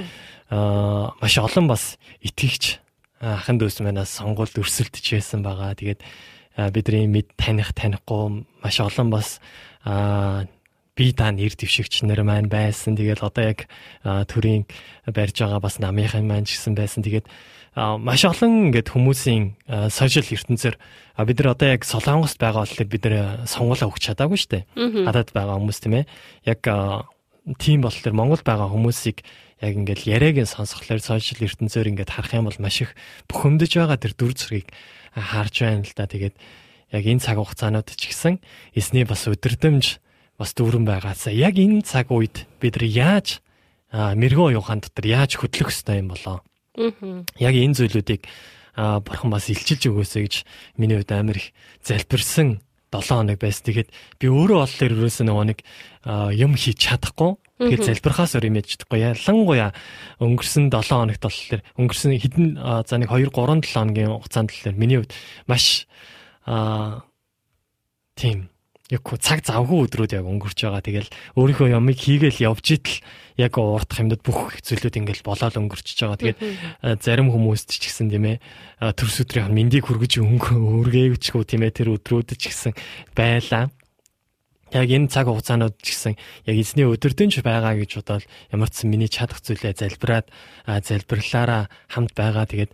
[1.19, 2.77] маш олон бас итгэгч
[3.19, 5.73] ахын дүүс манаас сонгуульд өрсөлдөж байсан байгаа.
[5.73, 6.01] Тэгээд
[6.71, 9.41] бидний мэд таних танихгүй маш олон бас
[10.95, 12.93] би та нэр дэвшигч нар маань байсан.
[12.93, 13.65] Тэгээд одоо яг
[14.05, 14.69] төрийн
[15.09, 17.01] барьж байгаа бас намынхан маань ч гэсэн байсан.
[17.01, 17.25] Тэгээд
[17.79, 19.55] маш олон ингээд хүмүүсийн
[19.87, 20.75] сошиал ертөнцөөр
[21.23, 23.15] бид нар одоо яг Солонгост байгаа болохоор бид нар
[23.47, 24.63] сонгуулаа өгч чадаагүй шүү дээ.
[25.07, 26.05] Гадаад байгаа хүмүүс тийм ээ.
[26.43, 26.61] Яг
[27.59, 29.23] тийм болохоор Монгол байгаа хүмүүсийг
[29.63, 32.95] яг ингээл яриагийн сонсхолоор сошиал ертөнцөөр ингээд харах юм бол маш их
[33.31, 34.67] бухимдаж байгаа тэр дүр зургийг
[35.15, 36.07] харж байна л да.
[36.07, 36.35] Тэгээд
[36.95, 38.39] яг энэ цаг хугацаанууд ч гэсэн
[38.75, 39.85] эсний бас өдөрдөмж
[40.39, 43.43] бас дүүрэн байгаасаа яг энэ цаг үед бид нар яаж
[43.91, 46.39] мэрэгөө оюухан дотор яаж хөдлөх ёстой юм болоо.
[46.79, 48.23] Яг энэ зүйлүүдийг
[48.79, 50.35] бурхан бас илчилж өгөөсэй гэж
[50.79, 51.51] миний хувьд амар их
[51.83, 53.63] залбирсан 7 хоног байсан.
[53.69, 55.59] Тэгээд би өөрөө оллоор ерөөсөө нөгөө нэг
[56.39, 57.37] юм хийж чадахгүй.
[57.59, 58.99] Тэгээд залбирхаас өөр юм яж чадахгүй.
[59.03, 59.69] Ялангуяа
[60.23, 62.47] өнгөрсөн 7 хоногт болохоор өнгөрсөн хэдэн
[62.87, 65.13] за нэг 2 3 7 хоногийн хугацаанд болохоор миний хувьд
[65.45, 65.85] маш
[66.49, 67.05] аа
[68.15, 68.49] тийм
[68.89, 70.81] яг цаг завгүй өдрүүд яг өнгөрч байгаа.
[70.81, 72.97] Тэгэл өөрийнхөө ямыг хийгээл явж идэл
[73.37, 76.17] яг уурдах юмдад бүх зүйлүүд ингээл болоод өнгөрчихөж байгаа.
[76.17, 76.39] Тэгээд
[76.97, 78.37] зарим хүмүүст ч гэсэн тийм ээ
[78.97, 82.73] төрс өдрийн мэндийг хүргэж өргээвчгүй тийм ээ тэр өдрүүд ч гэсэн
[83.13, 83.69] байлаа.
[84.73, 86.13] Яг энэ цаг хугацаанууд ч гэсэн
[86.49, 90.29] яг эзний өдөртөнч байгаа гэж бодоод ямар ч миний чадах зүйлээ залбираад
[90.65, 92.45] залбирлаараа хамт байгаа.
[92.45, 92.73] Тэгээд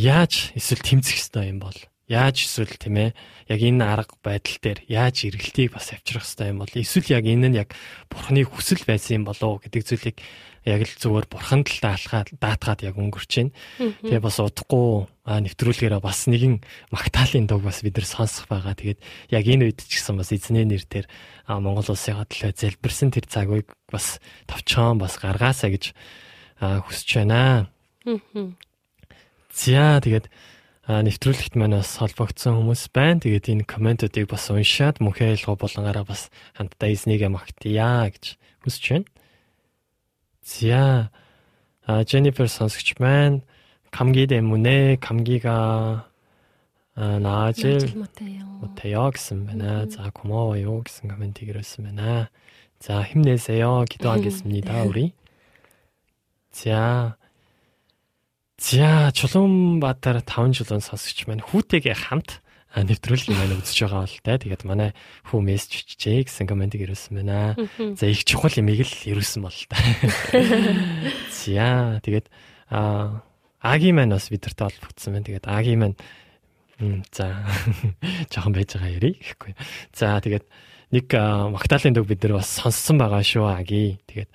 [0.00, 1.76] яаж эсвэл тэмцэх ёстой юм бол
[2.10, 3.10] Яаж эсвэл тийм ээ
[3.46, 7.48] яг энэ арга байдал дээр яаж эргэлтийг бас авчрах хэрэгтэй юм бол эсвэл яг энэ
[7.54, 7.70] нь яг
[8.10, 10.18] бурхны хүсэл байсан юм болов гэдэг зүйлийг
[10.66, 13.54] яг л зүгээр бурханд л даалгаад даатгаад яг өнгөрч байна.
[14.02, 16.60] Тэгээ бас удахгүй нэвтрүүлгээрээ бас нэгэн
[16.92, 18.76] магтаалын дуг бас бид нар сонсох байгаа.
[18.76, 19.00] Тэгээд
[19.32, 21.06] яг энэ үед ч гэсэн бас эзний нэр дээр
[21.48, 25.94] Монгол улсын хадлаа залбирсан тэр цаг үеийг бас товчхон бас гаргаасаа гэж
[26.60, 27.70] хүсэж байна.
[29.54, 30.28] За тэгээд
[30.89, 33.21] нэвтрүүлэгт манаас холбогдсон хүмүүс байна.
[33.21, 39.07] Тэгээд энэ комментуудыг бас уншаад мөнхөө ялгуу болонгаараа бас хамтдаа эзнийгээ магтъя гэж хүсэж байна.
[40.45, 41.09] За
[41.85, 43.41] а Jennifer сонсогч маань
[43.89, 46.05] 감기 때문에 감기가
[46.97, 48.47] Аа наажил Мотеё.
[48.63, 49.83] 못해요 гэсэн байна.
[49.91, 52.29] За 고마워요 гэсэн комментиг ирсэн байна.
[52.79, 53.83] За 힘내세요.
[53.89, 54.83] 기도하겠습니다.
[54.87, 55.11] 우리.
[58.60, 59.10] За.
[59.10, 62.44] За Чулуунбаатар 5 жилийн сонсогч маань хүүтэйгээ хамт
[62.76, 64.36] нэвтрүүлгийг маань үзэж байгаа бол та.
[64.36, 64.92] Тэгээд манай
[65.32, 67.56] хүү мессеж чичээ гэсэн комментиг ирсэн байна.
[67.96, 69.80] За их чухал имийг л ирсэн бол та.
[71.32, 72.28] За тэгээд
[72.68, 73.24] а
[73.64, 75.24] Аги маань бас бидэртэй холбогдсон байна.
[75.24, 75.96] Тэгээд Аги маань
[77.16, 77.48] за
[78.30, 79.56] жоохон байж байгаа ярий гэхгүй.
[79.96, 80.44] За тэгээд
[80.92, 83.96] нэг Магдалины дөг бид нар бас сонссон байгаа шүү Аги.
[84.04, 84.28] Тэгээд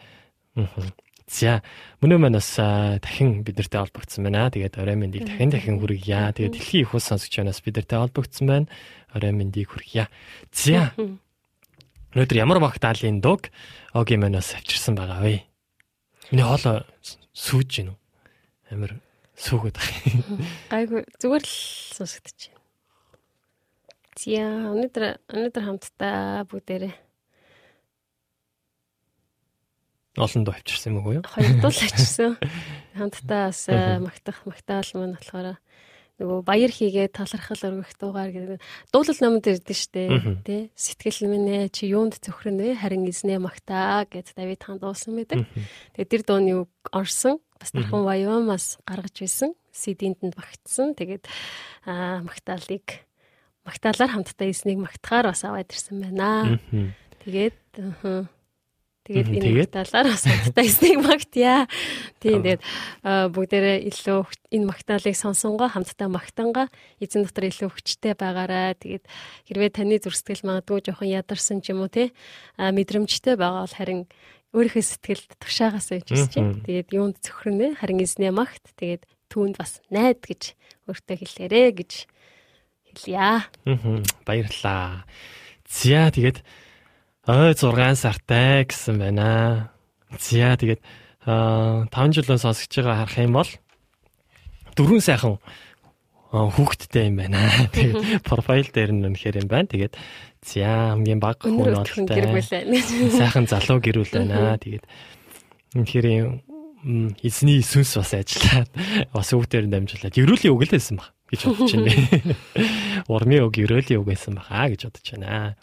[1.36, 1.60] За
[2.00, 4.48] мөнөө маань бас дахин бидэртэй холбогдсон байна.
[4.48, 6.32] Тэгээд орой мэндийг дахин дахин хүргье.
[6.32, 8.68] Тэгээд дэлхийн их ус сонсогч банаас бидэртэй холбогдсон байна.
[9.12, 10.08] Орой мэндийг хүргье.
[10.56, 13.52] За өнөөдөр ямар багтаалын дуг
[13.92, 15.44] огийн манаас авчирсан байгаа вэ?
[16.32, 16.88] Миний хоолой
[17.36, 17.98] сүүж гин үү?
[18.72, 18.96] Амар
[19.36, 20.48] сүүгүүд байна.
[20.80, 21.56] Айгу зүгээр л
[22.00, 22.64] сонсогдож байна.
[24.16, 24.40] За
[24.72, 25.04] өнөөдөр
[25.36, 27.05] өнөөдөр хамтдаа бүгдээрээ
[30.18, 31.26] олон дуу авчирсан юм уу юу?
[31.28, 32.40] Хоёр дуу л авчирсан.
[33.00, 33.68] Хамтдаа бас
[34.00, 35.60] магтах магтаал маань болохоор
[36.16, 38.60] нөгөө баяр хийгээ талархал өргөх дуугаар гэдэг
[38.96, 40.04] дуулал номонд ирдэ штэ
[40.48, 45.20] тий сэтгэл минь ээ чи юунд цөхрөн вэ харин эзнээ магтаа гэж Давид хаан дуусан
[45.20, 45.44] байдаг.
[46.00, 49.52] Тэгээд тэр дууны үг орсон бас тархан баямаас гаргаж байсан.
[49.76, 50.96] CD-нд нь багтсан.
[50.96, 51.28] Тэгээд
[51.84, 53.04] аа магтаалыг
[53.68, 56.64] магтаалаар хамтдаа эснийг магтахаар бас аваад ирсэн байна.
[57.28, 57.60] Тэгээд
[59.06, 61.70] Тэгээд энэ магтаалаар бас эснийг магтъя.
[62.18, 62.62] Тийм тэгээд
[63.06, 68.74] бүгдээрээ илүү энэ магтаалыг сонсонгоо хамтдаа магтангаа эзэн дотор илүү хүчтэй байгаарай.
[68.74, 69.06] Тэгээд
[69.46, 72.10] хэрвээ таны зүрстгэл магадгүй жоохон ядарсан ч юм уу те
[72.58, 74.02] мэдрэмжтэй байгаа бол харин
[74.58, 76.66] өөрийнхөө сэтгэлд тушаагаас байж чинь.
[76.66, 78.66] Тэгээд юунд цөхрөнө харин эзнээ магт.
[78.74, 80.58] Тэгээд түүнд бас найд гэж
[80.90, 81.92] өөртөө хэлээрэ гэж
[82.90, 83.22] хэлье.
[83.22, 83.46] Аа.
[84.26, 85.06] Баярлалаа.
[85.70, 86.42] За тэгээд
[87.26, 89.72] ой 6 сартай гэсэн байна.
[90.20, 90.82] За тэгээд
[91.26, 93.52] 5 жилийн сонсож байгаа харах юм бол
[94.78, 95.42] дөрвөн сайхан
[96.30, 97.50] хүүхэдтэй юм байна.
[97.74, 99.72] Тэгээд профайл дээр нь үнэхээр юм байна.
[99.72, 99.94] Тэгээд
[100.46, 102.06] за хамгийн баг хүн болтой.
[103.16, 104.60] Сайхан залуу гэрүүл байна.
[104.62, 104.86] Тэгээд
[105.82, 106.08] үнэхээр
[107.26, 108.70] эзний сүнс бас ажиллаад
[109.10, 111.90] бас хүүхдээр дамжуулаад ерөөлийн үг л байсан баг гэж бодож байна.
[113.14, 115.58] Урмын үг ерөөлийн үг байсан баха гэж бодож байна.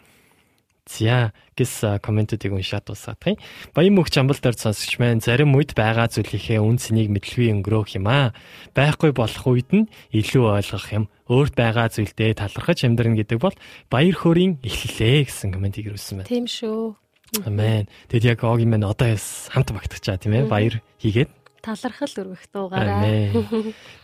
[0.87, 3.39] За гэс комментүүдийг уншаад дуусгах юм.
[3.70, 8.35] Баян мөнх чамбалдаар сонсогч маань зарим үед байгаа зүйлийнхээ үн цэнийг мэдлгүй өнгөрөөх юм аа.
[8.74, 11.05] Байхгүй болох үед нь илүү ойлгох юм.
[11.30, 13.55] Өөрт байгаа зүйлдээ талархаж амьдрна гэдэг бол
[13.95, 16.30] баяр хөөрийн эхлэлээ гэсэн комментиг ирүүлсэн байна.
[16.35, 16.99] Тийм шүү.
[17.47, 17.87] Амен.
[18.11, 20.51] Тэгэд яг огийн маань одоо хамт багтах чаа тийм ээ.
[20.51, 21.30] Баяр хийгээд
[21.62, 23.07] талархал өргөх дуугаараа.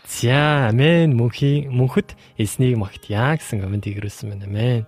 [0.07, 4.47] За амен мөнхийн мөнхөд эснийг магтъя гэсэн комментиг ирүүлсэн байна.
[4.47, 4.87] Амен.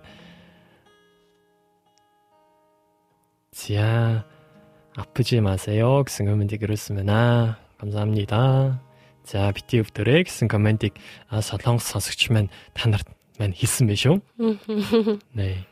[3.52, 4.24] За
[4.96, 7.56] 아프지 마세요 гэсэн комментиг ирүүлсэн байна.
[7.80, 8.80] 감사합니다.
[9.24, 10.94] За бити өвдөрэй гэсэн комментиг
[11.28, 13.08] солонгос сонсогч маань та нарт
[13.38, 14.16] маань хэлсэн байх шүү.
[15.34, 15.66] Нэ.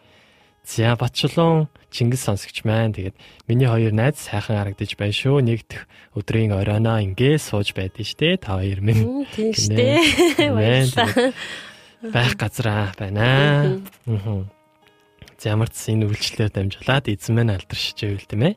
[0.64, 3.14] За Батчлон Чингис сонсогч маань тэгээд
[3.46, 5.44] миний хоёр найз сайхан харагдаж байна шүү.
[5.44, 5.86] Нэгдэх
[6.16, 8.40] өдрийн оройноо ингээ сууж байдсан штэ.
[8.40, 9.28] Та хоёр минь.
[9.36, 10.00] Тийм штэ.
[10.40, 11.32] Баярлалаа.
[12.00, 13.78] Байх газраа байна.
[14.08, 14.57] Аа.
[15.47, 18.55] Ямар ч энэ үйлчлэлээр дамжуулаад эзэн мань алдаршиж байвал тийм ээ.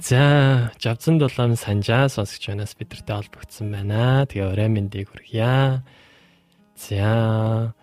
[0.00, 4.24] За жавцан дулаан санжаа сонсогч банаас бидэртэй холбогдсон байна.
[4.24, 5.84] Тэгээ орой мэндийг хүргье.
[6.76, 7.74] За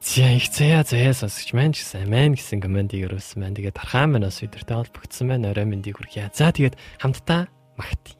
[0.00, 3.56] За их заяа заяа сонсогч маань гэсэн амин гэсэн комментиг өрөөсөн байна.
[3.60, 5.52] Тэгээд тархаа маань бас бидэртэй холбогдсон байна.
[5.52, 6.32] Орой мэндийг хүргье.
[6.32, 8.15] За тэгээд хамтдаа магтъя.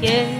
[0.00, 0.37] 天。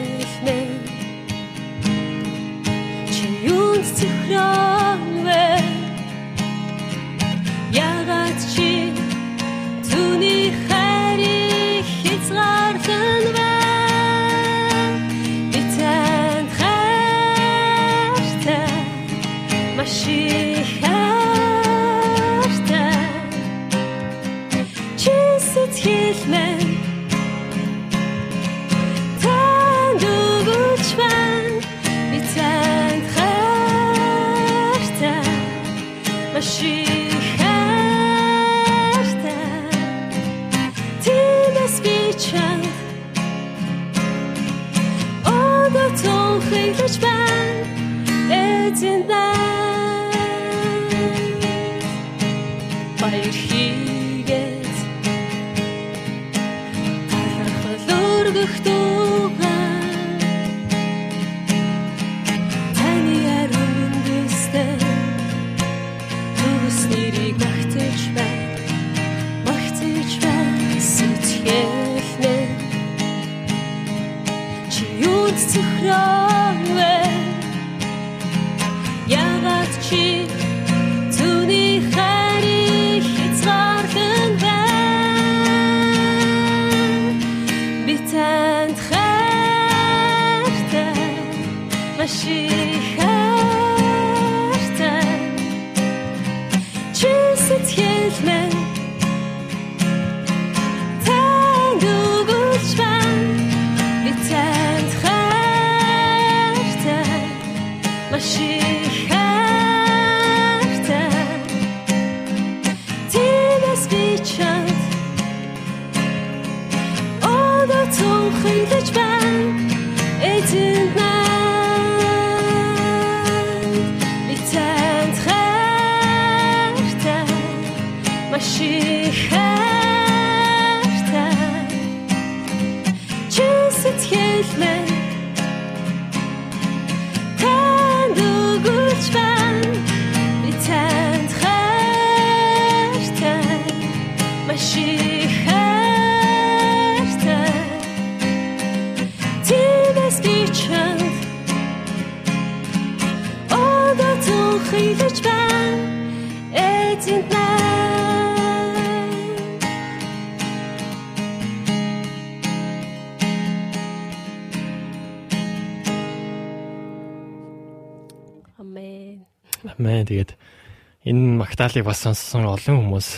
[171.68, 173.08] Магтаалыг бас сонссон олон хүмүүс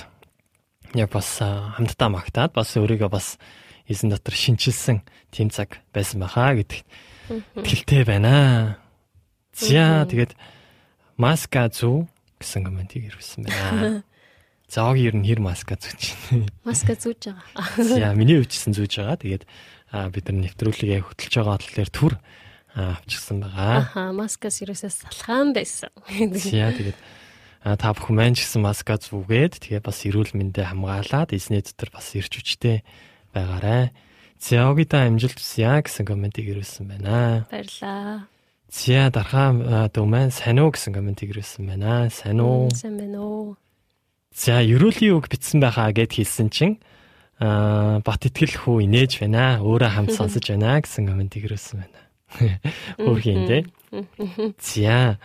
[0.98, 3.38] яг бас хамтдаа магтаад бас өөрийгөө бас
[3.86, 6.82] эзэн дотор шинчилсэн тийм цаг байсан баха гэдэг
[7.30, 8.82] итгэлтэй байна.
[9.54, 10.34] За тэгээд
[11.14, 12.10] маска зүү
[12.42, 14.02] гэсэн комментиг ирсэн байна.
[14.66, 16.50] За og ер нь хэр маска зүүж байна.
[16.66, 17.86] Маска зүүж байгаа.
[17.86, 19.14] За миний өвчсөн зүүж байгаа.
[19.14, 19.44] Тэгээд
[20.10, 22.12] бид нар нэвтрүүлгээ хөтлөж байгаа болохоор түр
[22.74, 23.86] а, авчихсан байгаа.
[23.86, 25.94] Аха, маскас ерөөсөө салхаан байсан.
[26.34, 26.98] За тэгээд
[27.60, 32.16] та бүхэн маань ч гэсэн маска зүгээд тэгээд бас эрүүл мэндэ хамгаалаад эзний дотор бас
[32.16, 32.80] ирч хүчтэй
[33.36, 33.92] байгаарай.
[34.40, 37.44] За огида амжилт хүсье гэсэн комментиг ирүүлсэн байна.
[37.52, 38.24] Баярлаа.
[38.72, 39.52] За дархаа
[39.92, 42.08] маань сайн уу гэсэн комментиг ирүүлсэн байна.
[42.08, 42.72] Сайн уу?
[42.72, 43.60] Сайн байна уу?
[44.32, 46.80] За ерөөлийн үг бичсэн байхаа гэд хэлсэн чинь
[47.36, 49.60] аа бат итгэл хүү инээж байна.
[49.60, 52.00] Өөрөө хамт сонсож байна гэсэн комментиг ирүүлсэн байна.
[53.04, 53.62] Өөрхийн дээ.
[54.56, 55.20] За.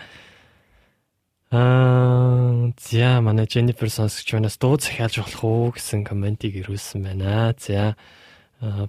[1.51, 7.53] Аа, за манай Jennifer сонсогч манаас дуу захиалж болох уу гэсэн комментиг ирүүлсэн байна.
[7.61, 7.95] За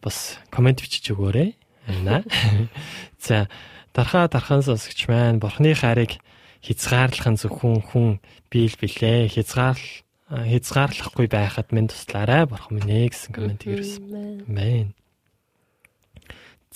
[0.01, 1.53] бас коммент бичиж өгөөрэй.
[1.87, 2.25] Байна.
[3.21, 3.49] За
[3.93, 6.19] дархаа дархан сонсогч маань бурхны хайрыг
[6.65, 8.19] хязгаарлах нь зөвхөн хүн
[8.51, 9.29] биел билээ.
[9.31, 14.49] Хязгаарлал хязгаарлахгүй байхад минь туслаарай бурхан минь гэсэн комментиг ирүүлсэн.
[14.49, 14.97] Амен.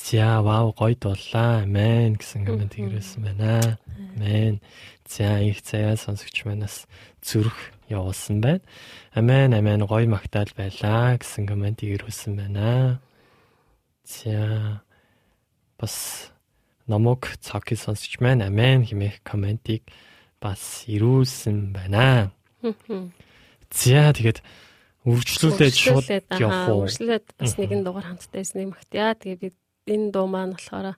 [0.04, 1.62] За вау гоё дуулаа.
[1.62, 3.78] Амен гэсэн коммент ирсэн байна.
[4.16, 4.60] Амен.
[5.04, 6.88] За их заяа сонсогч манаас
[7.20, 7.54] зүрх
[7.88, 8.64] явуулсан байна.
[9.12, 13.00] Амен амен гоё магтаал байлаа гэсэн коммент ирсэн байна.
[14.04, 14.80] За
[15.78, 16.32] бас
[16.86, 19.84] номог цаки сонсогч маань амен хэмээх комментиг
[20.40, 22.32] бас ирүүлсэн байна.
[23.70, 24.40] За тэгээд
[25.04, 26.06] үргэлжлүүлээд шууд
[26.40, 26.84] явах уу?
[26.88, 29.16] Үргэлжлүүлээд бас нэгэн дугаар хамтдаа эснийг магтъя.
[29.16, 29.56] Тэгээ бид
[29.90, 30.94] энэ дуу маань болохоор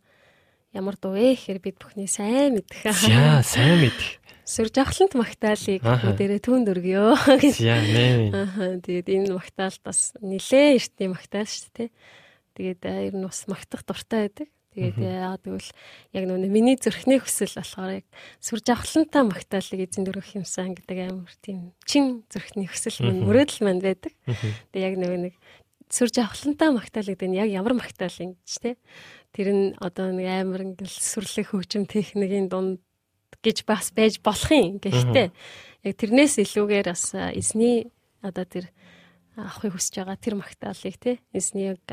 [0.76, 2.84] ямар дуу вэ гэхээр бид бүхний сайн мэдэх.
[2.84, 4.20] За сайн мэдэх.
[4.43, 7.57] Сүр жавхлант магтаалыг дээрээ түн дөргөө гэж.
[7.62, 8.34] За амен.
[8.36, 11.90] Аа тэгээд энэ магтаал бас нилээ эртний магтаал шүү дээ.
[12.59, 14.49] Тэгээд аа, ер нь бас магтах дуртай байдаг.
[14.72, 15.68] Тэгээд яа тэгвэл
[16.16, 18.07] яг нөгөө миний зүрхний хүсэл болохоор яг
[18.40, 23.84] сүр жавхлантаа магтаалыг эзэн дөрөх юмсан гэдэг амар тийм чин зүрхний хүсэл мань мөрөөдөл манд
[23.84, 24.16] байдаг.
[24.72, 25.34] Тэгээд яг нөгөө нэг
[25.93, 28.70] сүр жавхлантаа магтаал гэдэг нь яг ямар магтаал юм гэж те.
[29.36, 32.80] Тэр нь одоо нэг амар ингээл сүрлэх хөгжим техникийн дунд
[33.45, 34.80] гэж бас байж болох юм.
[34.80, 35.28] Гэхдээ
[35.84, 37.93] яг тэрнээс илүүгээр бас эзний
[38.24, 38.72] одоо тэр
[39.36, 41.84] авахыг хүсэж байгаа тэр магтаалыг те эзний яг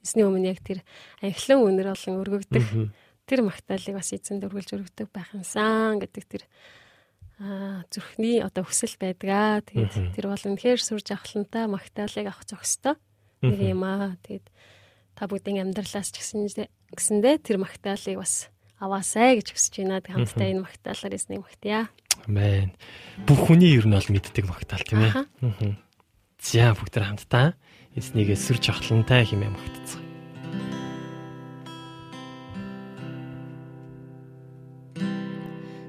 [0.00, 0.80] эзний өмнө яг тэр
[1.20, 2.66] анхлан үнэр болон өргөгдөх
[3.28, 6.42] тэр магтаалыг бас эзэнд өргөлж өргөдөг байх юмсан гэдэг тэр
[7.92, 9.60] зүрхний одоо хүсэл байдгаа.
[9.66, 12.96] Тэгээд тэр бол үнэхээр сүр жавхлантай магтаалыг авах зохистой
[13.42, 14.16] нэг юм аа.
[14.22, 14.46] Тэгээд
[15.18, 16.46] та бүгдийн амьдралаас ч гэсэн
[16.94, 18.48] гэсэндээ тэр магтаалыг бас
[18.82, 20.02] аваасай гэж хүсэж байна.
[20.02, 21.90] Тэг хамтдаа энэ магтаалаар эснийг магтъя.
[22.26, 22.74] Амен.
[23.26, 25.12] Бүх хүний ер нь бол мэддэг магтаал тийм ээ.
[25.14, 25.26] Аа.
[26.42, 27.54] За бүгд хамтдаа
[27.94, 30.10] эснийг эсвэр жахлантай хэмээн магтцгаая.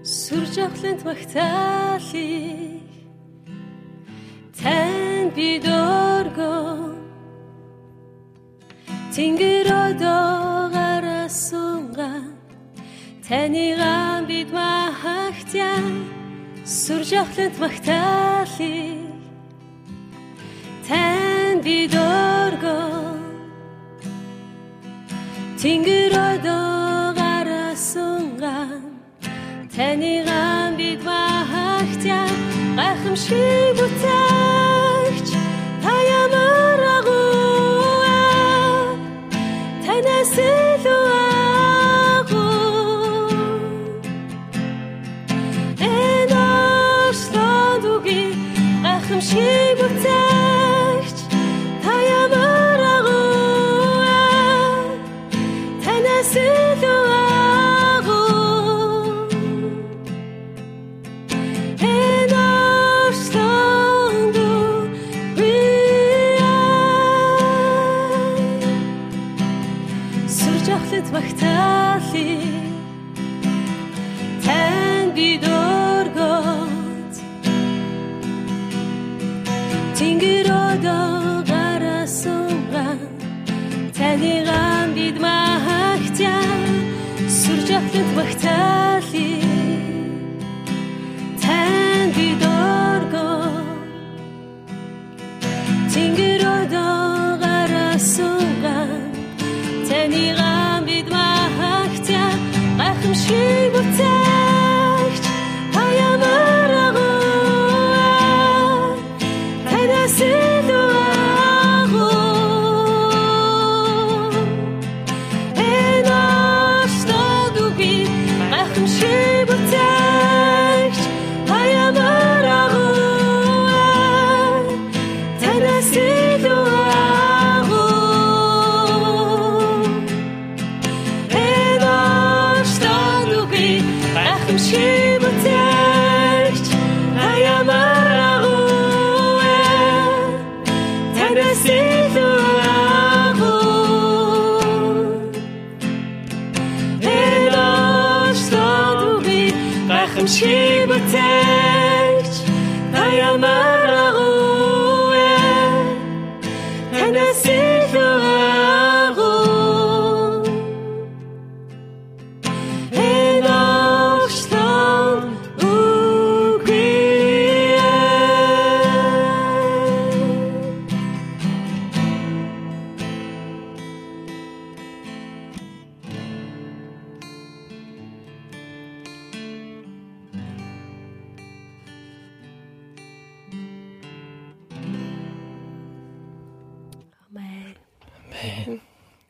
[0.04, 2.12] Сүр жахланд магтаалыг
[4.54, 7.03] тань бид өргөө
[9.16, 12.22] Тэнгэр одоогаараа сунгаа
[13.26, 15.72] таньгаа бид махахтя
[16.66, 19.14] сүр жахланд магтаалыг
[20.88, 22.90] тань бид өргөө
[25.62, 28.82] Тэнгэр одоогаараа сунгаа
[29.76, 32.20] таньгаа бид махахтя
[32.78, 34.43] гайхамшиг бүтээч
[49.24, 49.40] 心
[49.78, 50.13] 不在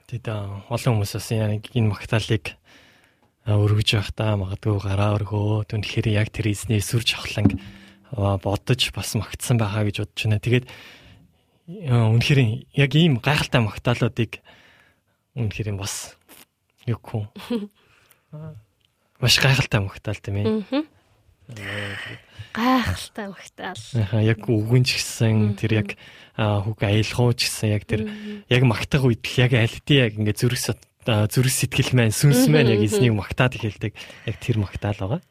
[0.09, 2.57] Тэгэд олон хүмүүс бас энэ магтаалык
[3.45, 7.59] өргөж байхдаа магадгүй гараа өргөө түнхээр яг тэр эзний сүр жавхланг
[8.13, 10.39] бодож бас магтсан байхаа гэж бодож байна.
[10.39, 10.65] Тэгээд
[11.67, 12.39] үнэхээр
[12.73, 14.39] яг ийм гайхалтай магтаалуудыг
[15.37, 16.17] үнэхээр бас
[16.87, 17.27] юу хөө
[19.21, 20.47] маш гайхалтай магтаал тийм ээ.
[22.53, 23.83] Гайхалтай магтаал.
[24.13, 25.89] Аа яг үгэн ч гэсэн тэр яг
[26.37, 28.07] хүүг аялгуу ч гэсэн яг тэр
[28.47, 30.61] яг магтах үед л яг альдээ яг ингээд зүрх
[31.03, 33.91] зүрх сэтгэл маань сүнс маань яг эзнийг магтаад эхэлдэг.
[34.29, 35.21] Яг тэр магтаал байгаа.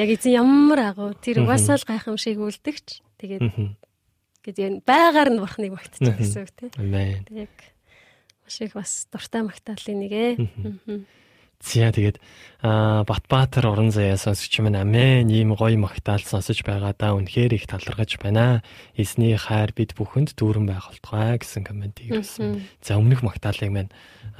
[0.00, 3.04] Яг эзэн ямар агуу тэр угаасаа л гайхамшиг үлдэгч.
[3.20, 3.44] Тэгээд
[4.40, 6.72] гэдэг байгаар нь бурхныг магтчих гэсэн үг тийм.
[6.80, 7.22] Амен.
[7.28, 7.52] Яг
[8.48, 10.32] маш их бас дуртай магтаалын нэг ээ.
[11.62, 12.18] Зя тэгээд
[12.62, 18.18] Батбаатар орон заяа сонсч минь амин ийм гоё магтаал сонсож байгаа да үнэхээр их талархаж
[18.22, 18.62] байна.
[18.98, 22.62] Эзний хайр бид бүхэнд дүүрэн байх болтугай гэсэн комментиг ирсэн.
[22.82, 23.90] За өмнөх магтаалыг маань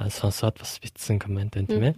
[0.07, 1.95] сонсоод бас бичсэн коммент байна тийм ээ.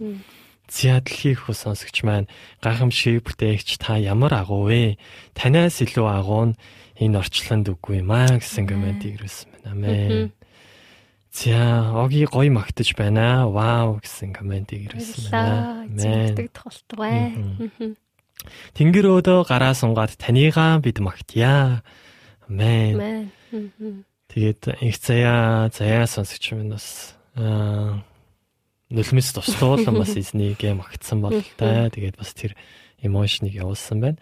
[0.66, 2.26] Зя дэлхийн хөө сонсогч маань
[2.58, 4.98] гайхамшиг бүтээгч та ямар агуу вэ?
[5.34, 6.58] Танаас илүү агуу нь
[6.98, 9.70] энэ орчлонд үгүй юм аа гэсэн комментиг ирсэн байна.
[9.70, 10.34] Амен.
[11.36, 13.44] За, оги гоё магтаж байна.
[13.44, 15.84] Вау гэсэн комментиг ирсэн байна.
[15.84, 16.48] Мэн.
[16.48, 17.36] Тултгай.
[18.72, 21.84] Тэнгэр өөдөө гараа сунгаад танийгаа бид магтъя.
[22.48, 23.28] Амен.
[24.32, 28.00] Тэгээд их заяа заяа сонсогч минь бас аа
[28.88, 31.92] нулимс тусдуулан бас эзнийг магтсан болтой.
[31.92, 32.56] Тэгээд бас тэр
[33.04, 34.18] эмошныг явуулсан байна.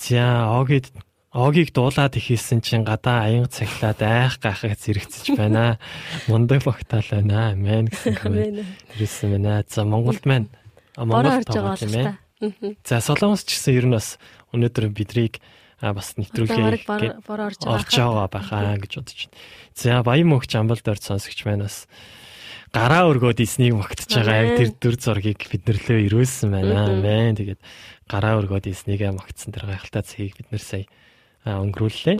[0.00, 0.88] За огид
[1.28, 5.76] Огийг дуулаад ихэлсэн чинь гадаа аянга цаглаад айх гахах зэрэгцэж байна.
[6.24, 7.52] Мундаг багтаал байна.
[7.52, 8.64] Амен гэсэн комент
[8.96, 9.60] ирсэн байна.
[9.68, 10.48] За Монголд маань
[10.96, 11.44] Монгол
[11.84, 12.16] юм байна.
[12.80, 14.16] За Солонгос ч гэсэн ер нь бас
[14.56, 15.36] өнөөдөр бидрийг
[15.84, 19.36] бас нэвтрүүлгээ орж байгаа байхаа гэж бодож байна.
[19.76, 21.84] За Баян мөнх Жамбалд орж сонсогч маань бас
[22.72, 26.88] гараа өргөөд эснийг магтж байгаа яг тэр дүр зургийг бид нэрлөө ирүүлсэн байна.
[26.88, 27.36] Амен.
[27.36, 27.60] Тэгээд
[28.08, 30.88] гараа өргөөд эснийгээ магтсан тэр гайхалтай цэгийг бид нэр сая
[31.46, 32.16] өнгөрүүллээ.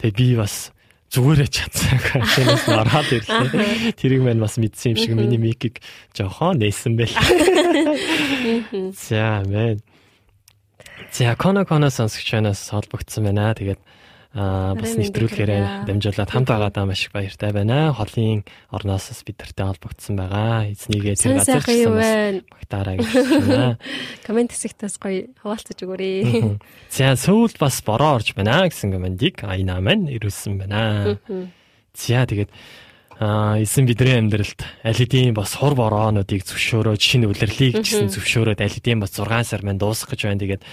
[0.00, 0.72] Тэгээ би бас
[1.10, 3.98] зүгээрээ чадсан хашаас ороод ирлээ.
[3.98, 5.82] Тэрийг мань бас мэдсэн юм шиг миний микийг
[6.14, 7.10] жоохон нээсэн байл.
[8.94, 9.82] За мэн.
[11.10, 13.54] За коно коно сонсогч байнаас холбогдсон байна.
[13.58, 13.82] Тэгээд
[14.30, 17.90] бас нэвтрүүлгээрээ дамжуулаад хамт байгаадаа маш их баяртай байна.
[17.90, 20.70] Холын орноос бидэртэй холбогдсон байгаа.
[20.70, 23.78] Эзнийгээ тэр газар чинь багтаараа байна.
[24.26, 26.62] Комент хэсэгтээс гоё хуваалцаж өгөөрэй.
[26.94, 31.18] За сөүл бас бороо орж байна гэсэн комментиг айна маань ирүүлсэн байна.
[31.98, 32.54] За тэгээд
[33.20, 38.96] эсэн бидний амьдралд аль хэдийн бас хур бороонуудыг зөвшөөрөөд шинэ үлрэлийг гэсэн зөвшөөрөөд аль хэдийн
[38.96, 40.40] бас 6 сар маань дуусах гэж байна.
[40.40, 40.64] Тэгээд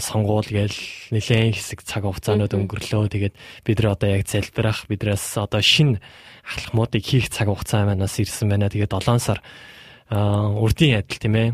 [0.00, 0.78] сонгуул гээл
[1.12, 3.12] нэлээд хэсэг цаг хугацаанууд өнгөрлөө.
[3.12, 6.00] Тэгээд бид нар одоо яг залбирах биднээс одоо шинэ
[6.48, 8.72] алхмуудыг хийх цаг хугацаа манаас ирсэн байна.
[8.72, 9.44] Тэгээд 7 сар
[10.08, 11.48] а урдийн адил тийм ээ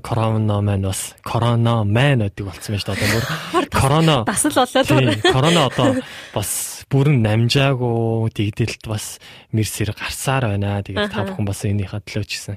[0.00, 3.12] корона маань бас корона маань гэдэг болсон шүү дээ.
[3.52, 6.00] Одоо корона дасал болоод корона одоо
[6.32, 9.22] бас бүрэн намжаагүй дигдэлт бас
[9.54, 10.82] мэрсэр гарсаар байна.
[10.82, 12.56] Тэгээд та бүхэн бас энийхээ төлөө ч гэсэн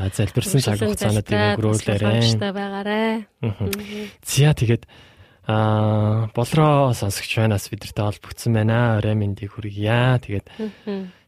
[0.00, 2.40] залбирсан цаг хугацаануудыг өнгөрүүлээрэй.
[2.40, 3.28] байгаарай.
[4.24, 4.88] Зя тэгээд
[5.44, 8.96] а болроо сонсогч байнаас бидэртэй холбогдсон байна.
[8.96, 10.16] Орой мэндийг хүргье.
[10.24, 10.48] Тэгээд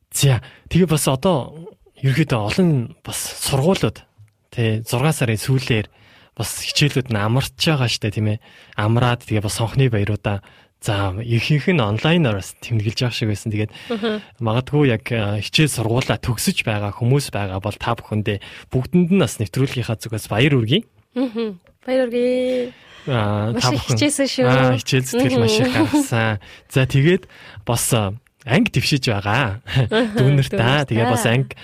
[0.09, 0.41] зя
[0.73, 1.69] тэгээ бас одоо
[2.01, 4.01] ерөөдөө олон бас сургуулиуд
[4.57, 5.87] Тэ 6 сарын сүүлээр
[6.33, 8.43] бас хичээлүүд нь амарч байгаа штэ тийм ээ.
[8.73, 10.41] Амраад тэгээ бас сонхны баяруудаа
[10.87, 13.51] за ихэнх нь онлайнаар бас тэмдэглэж байгаа шиг байсан.
[13.51, 13.73] Тэгээд
[14.39, 19.99] магадгүй яг хичээл сургуулаа төгсөж байгаа хүмүүс байгаа бол та бүхэндээ бүгдэнд нь бас нэвтрүүлгийнхаа
[19.99, 20.87] зүгээс баяр үргэе.
[21.83, 22.71] Баяр үргэе.
[23.11, 24.47] Аа та бүхэн хичээсэн шүү.
[24.47, 26.39] Аа хичээл зүтгэл маш их гаргасан.
[26.71, 27.23] За тэгээд
[27.67, 27.87] бас
[28.47, 29.59] анги твшиж байгаа.
[29.91, 31.55] Дүүнэр та тэгээ бас анги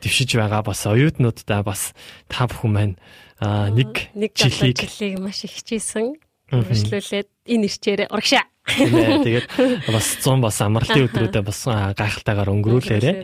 [0.00, 1.92] твшиж байгаа бас оюутнуудаа бас
[2.28, 2.96] та бүхэн маань
[3.40, 4.80] нэг жилийг
[5.20, 6.16] маш их хичээсэн.
[6.52, 8.44] Үргэлжлүүлээд энэ ирчээрээ урагшаа.
[8.62, 9.46] Тэгээд
[9.90, 13.16] бас 100 бас амралтын өдрүүдэд бас гайхалтайгаар өнгөрүүлээрээ.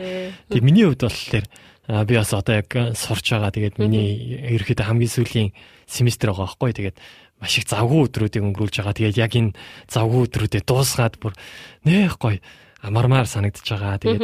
[0.51, 1.47] Тэгээд миний хувьд болохоор
[2.05, 3.55] би бас одоо яг сурч байгаа.
[3.55, 5.49] Тэгээд миний ерөөхдөө хамгийн сүүлийн
[5.86, 6.74] семестр байгаа байхгүй.
[6.74, 6.97] Тэгээд
[7.39, 8.99] маш их завгүй өдрүүдийг өнгөрүүлж байгаа.
[8.99, 9.55] Тэгээд яг энэ
[9.86, 11.32] завгүй өдрүүдэд дуусгаад бүр
[11.86, 12.43] нэх гоё
[12.82, 14.03] амармаар санагдаж байгаа.
[14.03, 14.22] Тэгээд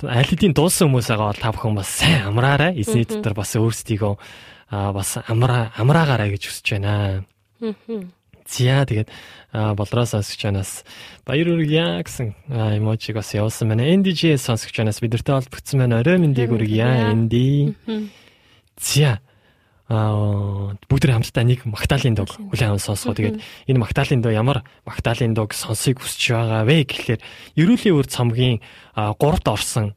[0.00, 2.72] аль хэдийн дуусан хүмүүс байгаа бол та бүхэн бас сайн амраарай.
[2.80, 4.14] Эзний дотор бас өөрсдийгөө
[4.72, 7.24] бас амраа амраагаарай гэж хүсэж байна.
[8.44, 9.08] Зя тэгээд
[9.52, 10.84] болроос сонсогч банаас
[11.24, 13.88] баяр хүргье гэсэн эможиг бас явуулсан байна.
[13.88, 16.00] NDG сонсогч банаас бидэртэй холбогдсон байна.
[16.04, 17.14] Орой мэндийг хүргье.
[17.14, 17.74] ND.
[18.76, 19.20] Зя
[19.88, 23.12] аа бүгд хамтдаа нэг Магдалины дог хүлээн аван сонсгоо.
[23.12, 27.20] Тэгээд энэ Магдалины дог ямар Магдалины дог сонсыг хүсэж байгаа вэ гэхлээр
[27.60, 28.64] ерөөлийн үр цамгийн
[28.96, 29.92] 3-т орсон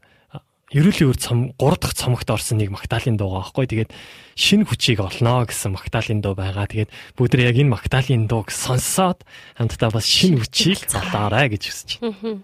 [0.76, 3.88] ерөөлийн үр цам 3 дахь цамагт орсон нэг Магдалины дуу байгаа байхгүй.
[3.88, 3.91] Тэгээд
[4.36, 6.68] шинэ хүчийг олноо гэсэн Магдалины дуу байгаа.
[6.68, 9.24] Тэгээд бүгд яг энэ Магдалины дууг сонсоод
[9.55, 12.43] хамтдаа бас шинэ хүчийг олоорой гэж хүсэж байна.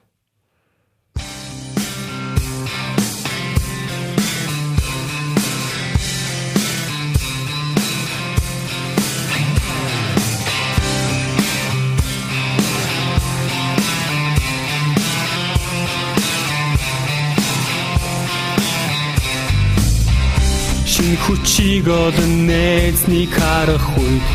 [21.03, 24.25] Энэ хүчийг олон эзний харах үед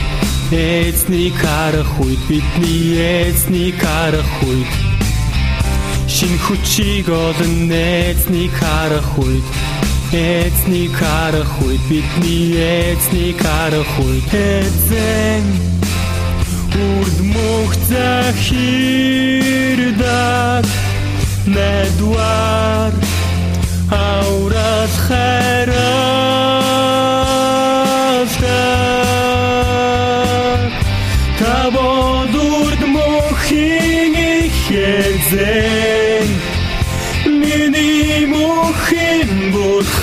[0.52, 2.92] эзний харах үед бидний
[3.24, 4.70] эзний харах үед.
[6.14, 9.46] Шин хүчийг олон эзний харах үед
[10.12, 14.28] эзний харах үед бидний эзний харах үед.
[14.34, 15.44] Эзэн
[16.84, 18.94] урд мөх захирдаг
[21.56, 22.92] надвар
[23.90, 26.57] аурас хайраа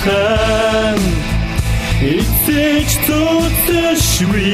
[0.06, 1.00] бурхан
[2.14, 4.54] эцэж цоцшгүй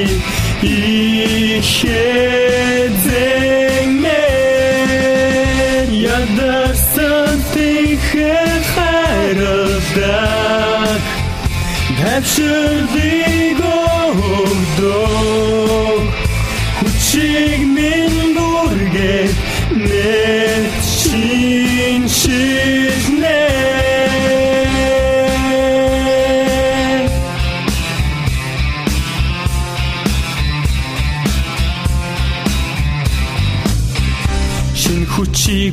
[0.62, 2.41] ихэлзэн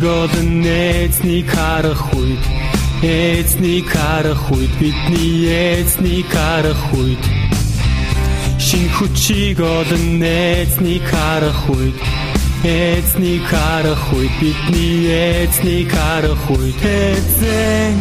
[0.10, 2.44] хүчиг олон нээзний харах үед
[3.02, 7.24] Эзний харах үед бидний эзний харах үед.
[8.60, 11.96] Шин хүчиг олон эзний харах үед
[12.64, 16.76] Эзний харах үед бидний эзний харах үед.
[16.84, 17.96] Эзэн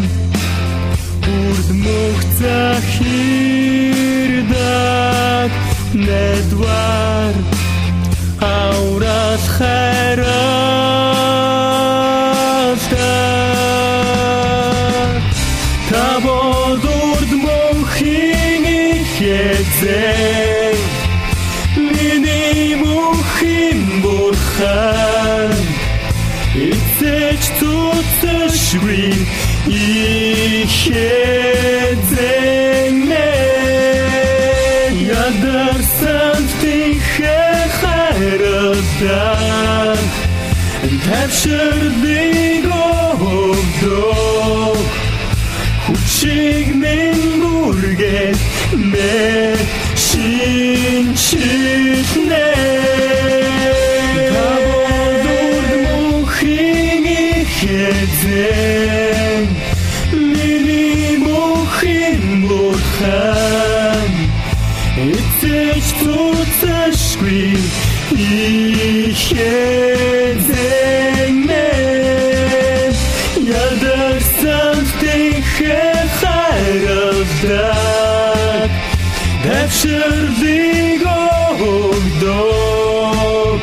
[1.29, 3.51] Үрд мөх захирдаг
[5.95, 7.35] Недвар
[8.41, 9.45] Аурас
[12.89, 13.09] хайралтай
[15.91, 18.65] Та бодурд мөнхийн
[18.99, 20.77] ихээзэн
[21.77, 25.53] Миний мөнхийн бурхан.
[26.69, 29.13] Эцэж цуцшгүй
[29.69, 31.09] ихээзэн
[35.29, 37.41] Ядарсан тихэ
[37.79, 39.39] хайралтай
[41.05, 42.38] Тавширлыг өгдөө
[48.89, 49.57] бүргээд мэ
[50.05, 52.49] шин чилнэ
[54.33, 57.05] Табодур мөнхийн
[57.43, 59.45] ихэзэн
[60.13, 64.13] Миний мөнхийн бурхан
[65.09, 67.49] Эцэж туцашгүй
[69.09, 70.57] ихэзэн
[71.49, 71.69] мэ
[73.63, 75.81] Ядарсан тихэ
[76.21, 78.08] хайралдаг
[79.69, 81.05] Дэвширлыг
[81.61, 83.61] өгдөг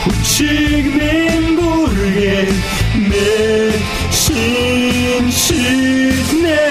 [0.00, 2.56] Хүчиг минь бүргээд
[3.08, 3.36] мэ
[4.20, 6.64] шин шиднэ.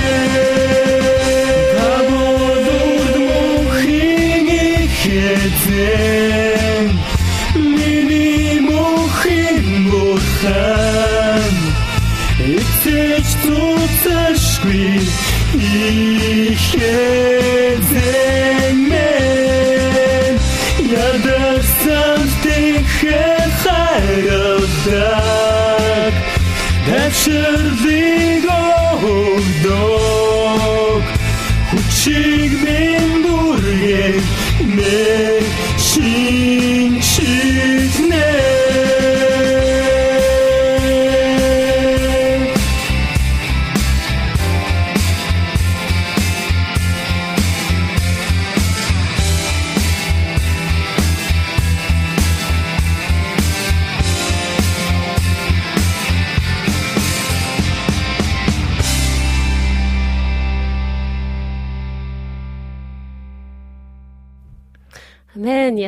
[1.77, 4.45] Табодур мөнхийн
[4.81, 6.85] ихэзэн
[7.77, 11.53] Миний мөнхийн бурхан
[12.41, 14.97] Эцэж цуцашгүй
[15.61, 17.32] ихэзэн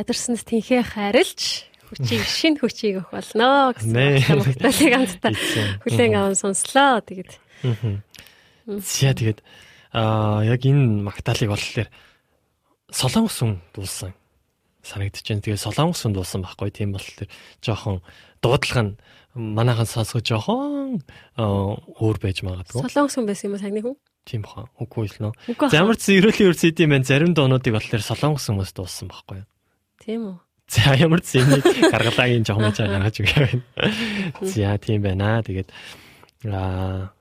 [0.06, 5.82] Ядарсанд тэнхээ хайрлж хүчийг шин хүчийг өгөх болно гэсэн хамтдаа Эцэг.
[5.82, 7.01] хүлээн аван сонслоо.
[7.01, 7.34] Тэгээд
[8.66, 9.41] За тэгээд
[9.93, 11.89] аа яг энэ магтаалыг болохоор
[12.93, 14.14] солонгос хүн дуулсан
[14.86, 15.41] санагдаж байна.
[15.41, 17.30] Тэгээд солонгос хүн дуулсан байхгүй тийм болохоор
[17.66, 17.97] жоохон
[18.41, 18.93] дуудлага нь
[19.34, 21.01] манайхан сонсгож жоохон
[21.38, 22.82] өөр байж магадгүй.
[22.86, 23.97] солонгос хүн байсан юм уу сагны хүн?
[24.26, 24.66] Тийм баха.
[24.82, 25.34] Үгүй л нөө.
[25.70, 29.49] Ямар ч ерөөлийн өр CD маань зарим дуунуудыг болохоор солонгос хүмүүс дуулсан байхгүй юу?
[30.06, 30.38] Тийм үү.
[30.70, 31.49] За ямар ч юм
[31.89, 33.64] гаргалаагийн жоохон мэж гаргаж өгөө байна.
[34.45, 35.41] За тийм байна.
[35.41, 35.70] Тэгээд
[36.45, 37.14] аа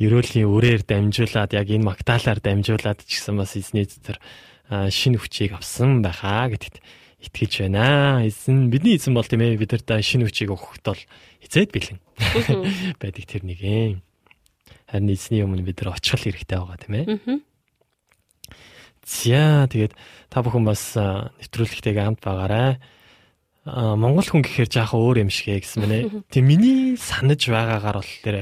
[0.00, 4.18] ерөөлийн үрээр дамжуулаад яг энэ магтаалаар дамжуулаад ч гэсэн бас эзний зэр
[4.68, 6.80] шинэ хүчийг авсан байхаа гэдэгт
[7.28, 8.24] итгэж байна.
[8.24, 11.02] Эзэн бидний эзэн бол тийм ээ бид нар та шинэ хүчийг өгөхөд бол
[11.44, 12.00] эзэд бэлэн
[13.00, 14.00] байдаг тэр нэг юм.
[14.88, 17.06] Харин эзний өмнө бид нар очихл хэрэгтэй байгаа тийм ээ.
[17.06, 17.51] Аа.
[19.04, 19.92] За тэгээд
[20.30, 22.78] та бүхэн бас нэвтрүүлэгтэйгээ хамт байгаарай.
[23.66, 25.98] Монгол хүн гэхээр жаахан өөр юм шиг ээ гэсэн мэнэ.
[26.34, 28.36] Тэг миний санаж байгаагаар бол тэр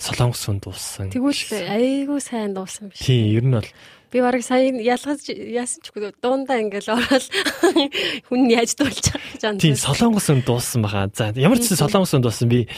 [0.00, 1.08] солонгос хүн дууссан.
[1.12, 3.04] Тэгвэл айгүй сайн дуусан биш.
[3.04, 3.68] Тийм, ер нь бол
[4.14, 7.26] Би бараг сая ялгаж яасан ч үгүй дундаа ингээл ороод
[8.30, 9.58] хүн яаж байгаа гэж андсан.
[9.58, 11.10] тийм солонгос хүн дууссан баха.
[11.10, 12.70] За ямар ч солонгос хүн дууссан би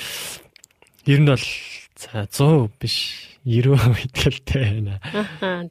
[1.05, 1.45] ер нь бол
[2.01, 3.79] за 100 биш 90
[4.09, 4.97] итгэлтэй байна.
[5.13, 5.69] Ахаа.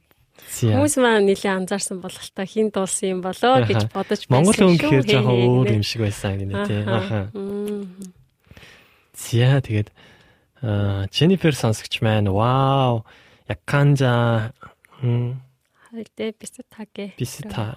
[0.50, 3.92] За Хүмүүс маань нэлээд анзаарсан бололтой хин дуулсан юм болоо гэж Аха.
[3.94, 4.82] бодож Монгол хүн шүү.
[4.82, 5.74] гэхээр жоохон Хээ, өөр нэ.
[5.78, 6.84] юм шиг байсан гинэ тийм.
[6.88, 6.96] Аха.
[6.96, 7.20] Аха.
[7.38, 8.12] Мм.
[9.14, 9.88] За тэгээд
[10.64, 13.04] аа Jennifer сонсогч маань вау
[13.48, 14.52] Яканжа
[15.00, 17.14] Хайдэ бистаге.
[17.16, 17.76] 비슷하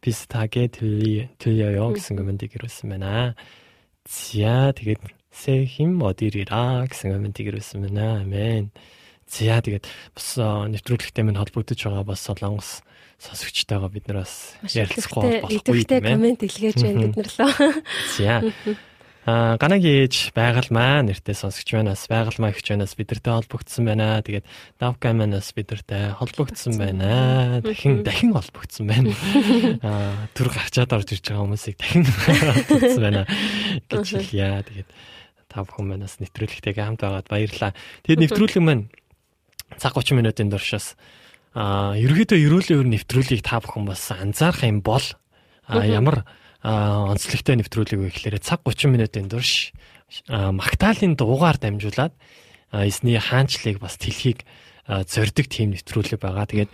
[0.00, 3.34] 비슷하게 들리 들려요 гэсэн комментиг ирүүлсэн байна.
[4.04, 5.00] 지야 тэгээд
[5.32, 8.20] 새힘 어디리라 гэсэн комментиг ирүүлсэн байна.
[8.22, 8.70] Амен.
[8.70, 8.97] 지
[9.29, 9.85] За тэгээд
[10.17, 12.81] бас нэвтрүүлэгтэй минь холбогдож байгаа бас солонгос
[13.21, 16.13] сонсогчтойгоо бид нар бас ярилцахгүй болохгүй юм байна.
[16.17, 17.83] Комент илгээж байна бид нар лөө.
[18.17, 18.41] За.
[19.29, 24.23] А ганагийн ээж байгаль маа нэртэй сонсогч байнаас байгаль маа гэж байнаас бидэртэй холбогдсон байна.
[24.23, 24.47] Тэгээд
[24.79, 27.61] давка манаас бидэртэй холбогдсон байна.
[27.61, 29.13] Дахин дахин холбогдсон байна.
[29.85, 33.21] А түр гарчаад орж ирж байгаа хүмүүсийг дахин холбогдсон байна
[33.91, 34.63] гэж хэлье.
[34.65, 34.89] Тэгээд
[35.51, 37.77] та бүхэн манаас нэвтрүүлэгтэйгээ хамт байгаад баярлалаа.
[38.07, 38.89] Тэгээд нэвтрүүлэг маань
[39.77, 40.97] цаг 30 минутын туршаас
[41.53, 45.03] аа ерөөдөө ерөөлийн өр нэвтрүүлгийг та бүхэн бас анзаарах юм бол
[45.69, 46.25] а ямар
[46.63, 49.71] онцлогтой нэвтрүүлэг вэ гэхээр цаг 30 минутын турш
[50.29, 52.13] магтаалын дуугаар дамжуулаад
[52.73, 54.45] эсний хаанчлыг бас тэлхийг
[54.89, 56.49] зорддог тийм нэвтрүүлэг байгаа.
[56.49, 56.71] Тэгээд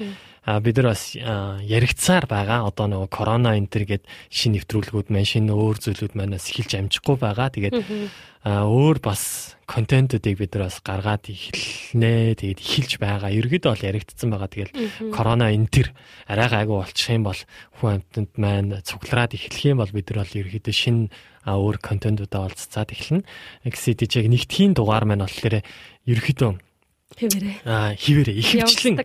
[0.63, 2.63] бид нар бас яригцсаар байгаа.
[2.63, 7.15] Одоо нөгөө корона энэ төр гээд шинэ нэвтрүүлгүүд маань шинэ өөр зүйлүүд манаас эхэлж амжихгүй
[7.19, 7.51] байгаа.
[7.51, 7.75] Тэгээд
[8.47, 12.37] өөр бас контентуудыг бид нар бас гаргаад эхэлнэ.
[12.37, 13.33] Тэгээд эхэлж байгаа.
[13.33, 14.49] Ерөөдөө бол яригдсан байгаа.
[14.49, 14.73] Тэгэл
[15.09, 15.87] корона энэ төр
[16.29, 17.41] арай гайгүй болчих юм бол
[17.81, 21.09] хүн амьтанд маань цуглараад эхлэх юм бол бид нар бол ерөөдөө шинэ
[21.49, 23.25] өөр контентуудаа олццаад эхэлнэ.
[23.65, 25.65] XCD яг нэгтхийн дугаар маань болохоор
[26.05, 26.51] ерөөдөө
[27.15, 27.63] Хിവэрэ.
[27.63, 28.99] Аа хിവэрэ ихэвчлэн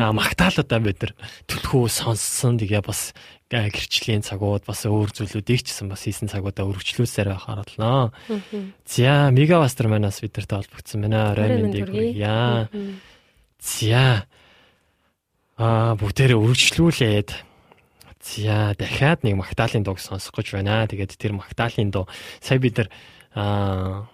[0.00, 1.12] магтаалуудаа бид нар
[1.46, 3.14] төлхөө сонссон тэгээ бас
[3.52, 8.14] гэрчлийн цагууд бас өөр зүйлүүдийг ч гэсэн бас хийсэн цагуудаа өргөжлүүлсээр байхаар болноо.
[8.88, 11.36] За мегавастер манаас бидэртэй холбогдсон байна.
[11.36, 12.70] Орой мэндийг хүргье.
[13.60, 14.24] За
[15.60, 17.30] аа бүгдээрээ өргөжлүүлээд
[18.22, 20.86] За дахиад нэг магтаалын дууг сонсох гэж байна.
[20.86, 22.06] Тэгээд тэр магтаалын дуу
[22.38, 22.88] сая бид нар
[23.34, 24.06] аа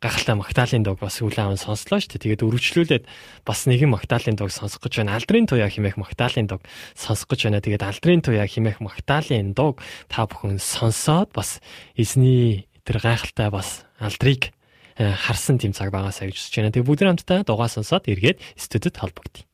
[0.00, 2.36] гахалтай магтаалын дог бас үл аавн сонслоо шүү дээ.
[2.36, 3.04] Тэгээд өргөжлүүлээд
[3.48, 5.16] бас нэгэн магтаалын дог сонсох гэж байна.
[5.16, 6.60] Алдрын туяа химэх магтаалын дог
[6.92, 7.64] сонсох гэж байна.
[7.64, 9.80] Тэгээд алдрын туяа химэх магтаалын дог
[10.12, 11.64] та бүхэн сонсоод бас
[11.96, 14.52] эзний тэр гайхалтай бас алдрыг
[15.00, 16.72] харсан тийм цаг байгаасаа гэж үзэж байна.
[16.76, 19.48] Тэгээд бүгд хамтдаа дугаа сонсоод эргээд студид холбогдъё.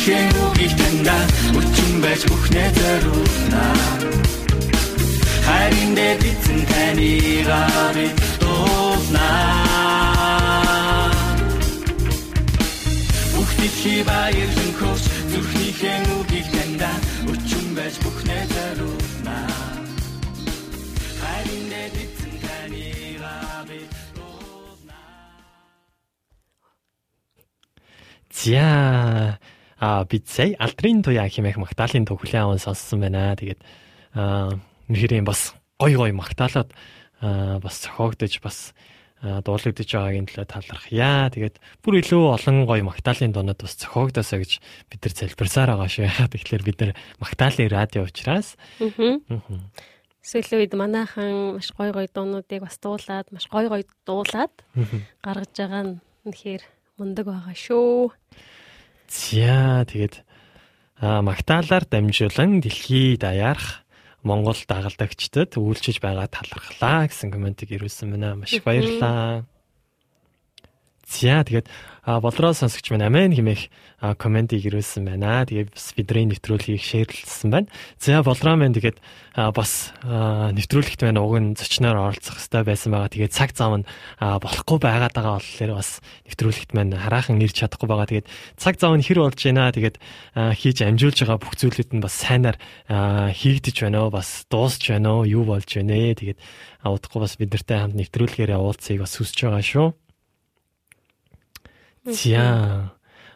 [0.00, 1.16] Ээжийнхээ үгийг танда
[1.60, 3.64] өчн байж бүхнээ зориулна.
[5.44, 9.28] Харин дээр эзэн таныг авит дуусна.
[13.36, 16.92] Бүх дэлхий баярлан хөөс зүрхнийхээ үгийг танда
[17.28, 19.38] өчн байж бүхнээ зориулна.
[21.20, 23.92] Харин дээр эзэн таныг авит
[28.32, 29.36] За
[29.80, 33.32] а бид сая алдрын туяа хэмээх магтаалын төг хүлэн аван сонссон байна.
[33.32, 33.60] Тэгээд
[34.12, 34.52] а
[34.92, 36.68] нэрийн бас гой гой магтаалаад
[37.64, 38.76] бас зохиогдож бас
[39.20, 41.32] дуулагдж байгаагийн төлөө талархъя.
[41.32, 44.52] Тэгээд бүр илүү олон гоё магтаалын дуунууд бас зохиогдосоо гэж
[44.92, 46.08] бид нар залбирсаар байгаа шүү.
[46.32, 48.56] Тэгэхээр бид нар магтаалын радио учраас
[50.20, 54.52] сүүлийн үед манайхан маш гоё гоё дуунуудыг бас дуулаад, маш гоё гоё дуулаад
[55.24, 55.94] гаргаж байгаа нь
[56.28, 56.62] үнэхээр
[57.00, 58.12] мундаг байгаа шүү.
[59.10, 60.22] За тэгээд
[61.02, 63.82] магтаалаар дамжуулан дэлхий даярах
[64.22, 68.38] Монгол дагалдагчдад үйлчилж байгаа талархлаа гэсэн комментиг ирүүлсэн байна.
[68.38, 69.48] Маш баярлалаа.
[71.10, 71.66] За тэгээд
[72.06, 73.68] болроо сонсогч минь амен хэмээх
[74.16, 75.44] комментиг ирүүлсэн байна.
[75.44, 77.68] Тэгээд бас бидний нэвтрүүлгийг шеэрлсэн байна.
[78.00, 78.96] За болроо маань тэгээд
[79.36, 83.12] бас нэвтрүүлэгт маань уг нь зочноор оролцох хэрэгтэй байсан байгаа.
[83.12, 88.08] Тэгээд цаг зам нь болохгүй байгаад байгаа болохоор бас нэвтрүүлэгт маань хараахан ирж чадахгүй байгаа.
[88.08, 89.68] Тэгээд цаг зам нь хэр болж байна.
[89.68, 89.96] Тэгээд
[90.34, 92.56] хийж амжуулж байгаа бүх зүйлүүд нь бас сайнаар
[92.88, 94.08] хийгдэж байна?
[94.08, 95.20] Бас дуусч байна?
[95.28, 96.16] Юу болж байна ээ?
[96.16, 96.38] Тэгээд
[96.88, 99.99] удахгүй бас бид нартай хамт нэвтрүүлгээр уулзъяг бас хүсэж байгаа шүү.
[102.04, 102.92] За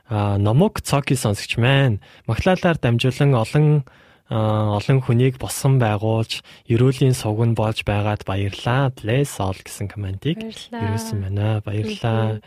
[0.06, 3.84] а номог цоки сонсогч маань маглалаар дамжуулан олон
[4.28, 8.92] олон хүнийг босон байгуулж ерөөлийн сувг нь болж байгаад баярлаа.
[8.96, 10.40] Bless all гэсэн комментиг
[10.72, 11.60] ирүүлсэн байна.
[11.64, 12.40] Баярлаа.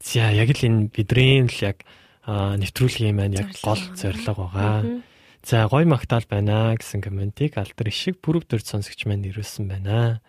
[0.00, 1.84] За яг л энэ бидний л яг
[2.26, 5.00] нэвтрүүлгийн маань яг гол зорилго байгаа.
[5.44, 10.20] За гой магтаал байна гэсэн комментиг алдар ишиг бүрэг дөрж сонсогч маань ирүүлсэн байна.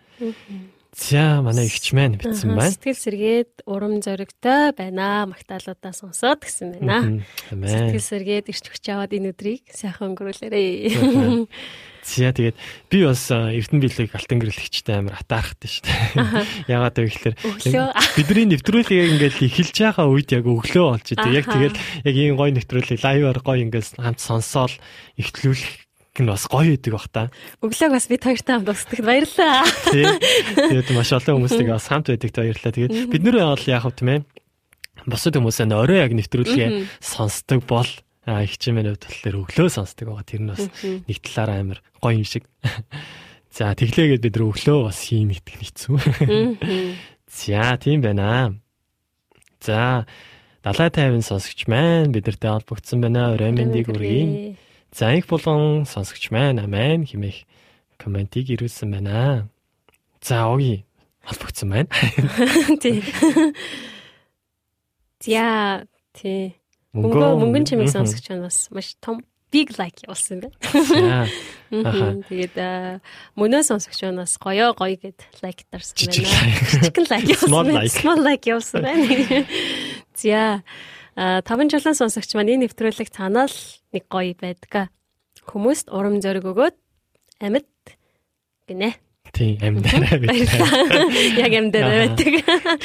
[0.96, 2.72] За манай ихч маань бичсэн байна.
[2.72, 5.28] Сэтгэл сэргээд урам зоригтой байна.
[5.28, 7.20] Магтаалуудаа сонсоод гэсэн байна.
[7.52, 10.88] Сэтгэл сэргээд ирч хүч аваад энэ өдрийг сайхан өнгөрүүлээрэй.
[12.08, 12.56] За тэгээд
[12.88, 16.72] би бас Эрдэнэ билег алтан гэрлэгчтэй амар атаархтай шүү дээ.
[16.72, 17.36] Ягаад вэ гэхээр
[18.16, 21.36] бидний нэвтрүүлгийг ингээд эхэлж байгаа үед яг өглөө болж идэв.
[21.36, 21.76] Яг тэгээд
[22.08, 24.72] яг ийм гоё нэвтрүүлгийг лайваар гоё ингээд хамт сонсоол
[25.20, 25.87] эхлүүлэх
[26.22, 27.30] нь бас гоё идэг бах та.
[27.62, 29.64] Өглөөг бас бид хоёртай хамт устгад баярлалаа.
[30.68, 32.74] Тэгээд маш олон хүмүүстэйгээ бас хамт байдагт баярлалаа.
[32.74, 34.20] Тэгээд бид нэр бол яг хөө тийм ээ.
[35.08, 36.68] Босод хүмүүсээ орой яг нэвтрүүлгээ
[37.00, 37.88] сонсдог бол
[38.28, 38.62] хувьд
[39.08, 40.26] болохоор өглөө сонсдог байгаа.
[40.28, 42.44] Тэр нь бас нэг талаараа амар гоё юм шиг.
[43.56, 45.96] За тэглээгээд бид өглөө бас хийм идэх хэцүү.
[47.40, 48.54] За тийм байна.
[49.64, 50.04] За
[50.62, 53.32] далай тайван сонсогч маань бидэртэй холбогдсон байна.
[53.32, 54.67] Орой мэндийг хүргэе.
[54.92, 57.44] За их болон сонсогч маань амен хэмээх
[57.98, 59.48] комментиг ирүүлсэн байна.
[60.22, 60.86] За оги
[61.24, 61.88] холбогдсон байна.
[62.82, 63.04] Тий.
[65.20, 66.56] За тий.
[66.96, 69.20] Мөнгө мөнгөн чимийг сонсогч маань бас маш том
[69.52, 71.28] big like явуулсан байна.
[72.28, 72.56] Тэгээд
[73.36, 76.16] мөнөө сонсогч манаас гоёо гоё гэд лайк дарсан байна.
[76.16, 77.88] Жижигэн лайк явуулсан.
[77.92, 79.44] Small like явуулсан байна.
[80.16, 80.62] За
[81.18, 83.58] таван жилийн сонсогч маань энэ нэвтрүүлэг цаанаа л
[83.90, 84.94] нэг гоё байдаг.
[85.42, 86.76] Хүмүүст урам зориг өгөөд
[87.42, 87.66] амьд
[88.70, 88.94] гинэ.
[89.34, 90.60] Тийм амьдараа байдаг.
[91.42, 92.32] Яг амьдараа байдаг.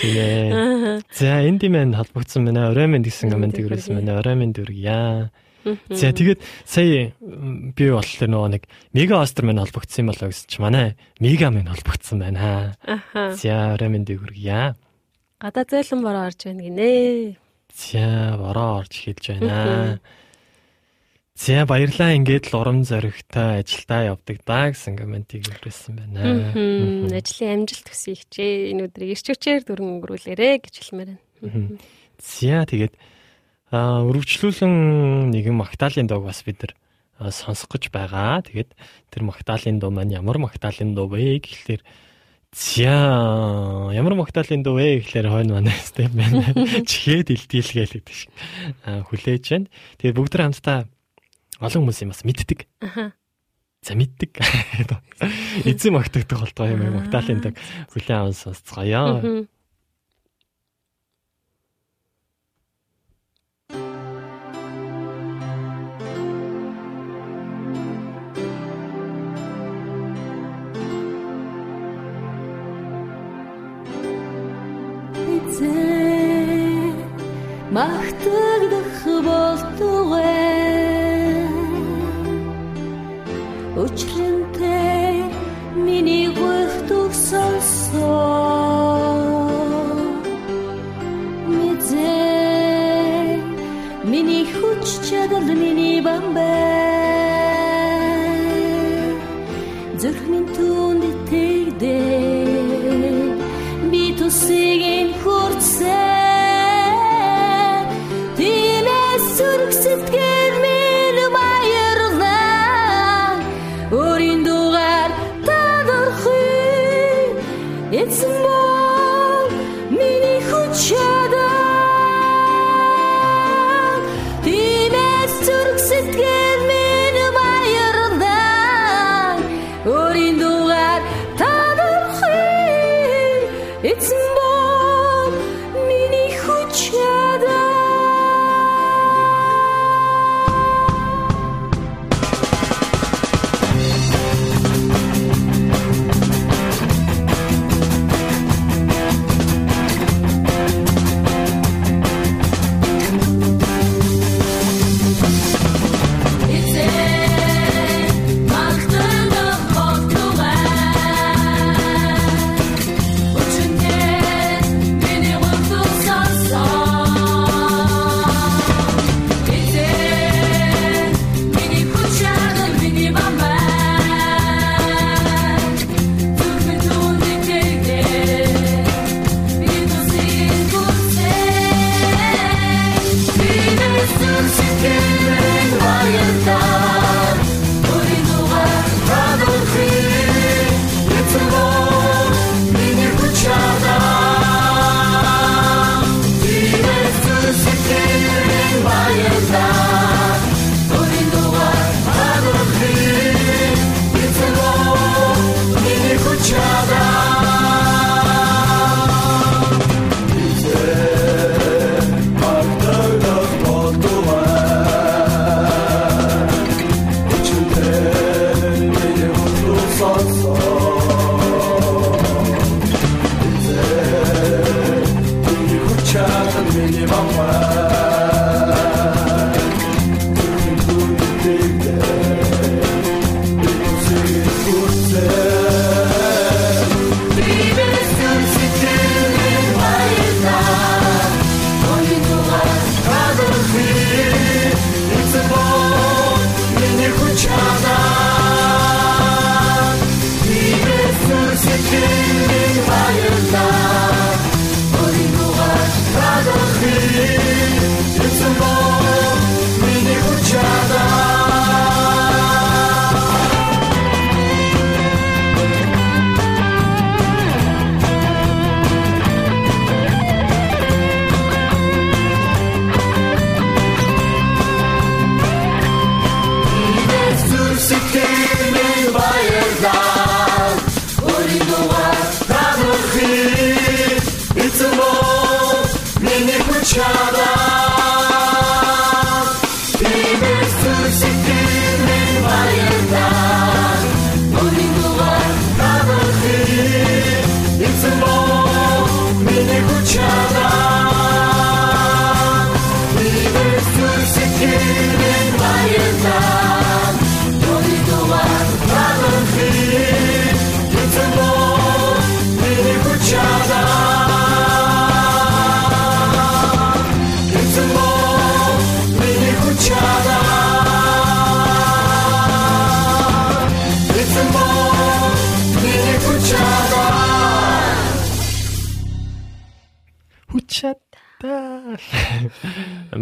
[0.02, 1.04] Тийм.
[1.14, 2.74] За энди мэн холбогдсон байна.
[2.74, 4.18] Орой мэнд гэсэн комент ирсэн байна.
[4.20, 5.30] Орой мэнд үргийа.
[5.64, 10.60] За тэгээд сая би болохоор нөгөө нэг мега остер мэн холбогдсон юм болоо гэсэн чи
[10.60, 12.76] манай мега мэн холбогдсон байна.
[13.14, 14.76] За орой мэнд үргийа.
[15.40, 17.43] Гадаа зөөлөн бороо орж байна гинэ.
[17.74, 20.00] За бороо орж эхэлж байна.
[21.34, 26.54] За баярлаа ингээд л урам зоригтой ажилдаа явдаг даа гэсэн комментиг өгсөн байна.
[26.54, 28.70] Ажлын амжилт хүсье хичээ.
[28.78, 31.82] Энэ өдрийг ирч хүчээр дөрөн өнгөрүүлээрэ гэж хэлмээр байна.
[32.22, 32.94] За тэгээд
[33.74, 36.74] өргөжлүүлэн нэгэн магтаалын дуу бас бид нар
[37.34, 38.46] сонсох гэж байгаа.
[38.46, 38.70] Тэгээд
[39.10, 41.82] тэр магтаалын дуу маань ямар магтаалын дуу вэ гэхлээр
[42.54, 46.46] За ямар магтаалын дуу вэ гэхлээр хойно манай стэп байна.
[46.90, 48.30] Чихээд илтийлгээл гэдэг шиг
[48.86, 49.68] хүлээж байна.
[49.98, 50.86] Тэгээд бүгд хамтдаа
[51.58, 52.70] олон хүмүүс юм бас мэддэг.
[52.86, 53.18] Аха.
[53.82, 54.38] За мэддэг.
[55.66, 57.58] Эзэн магтагдах болтгоо юм магтаалын дэг
[57.90, 59.50] хүлэн аван сонсцгоё.
[77.76, 78.98] Махтагдах
[79.28, 80.34] болтугай.
[83.84, 85.16] Өчрөнтэй
[85.86, 88.54] миний гүйхтүг сонсоо
[91.50, 93.38] Мэдээ
[94.12, 96.63] миний хүч чадал миний бамбай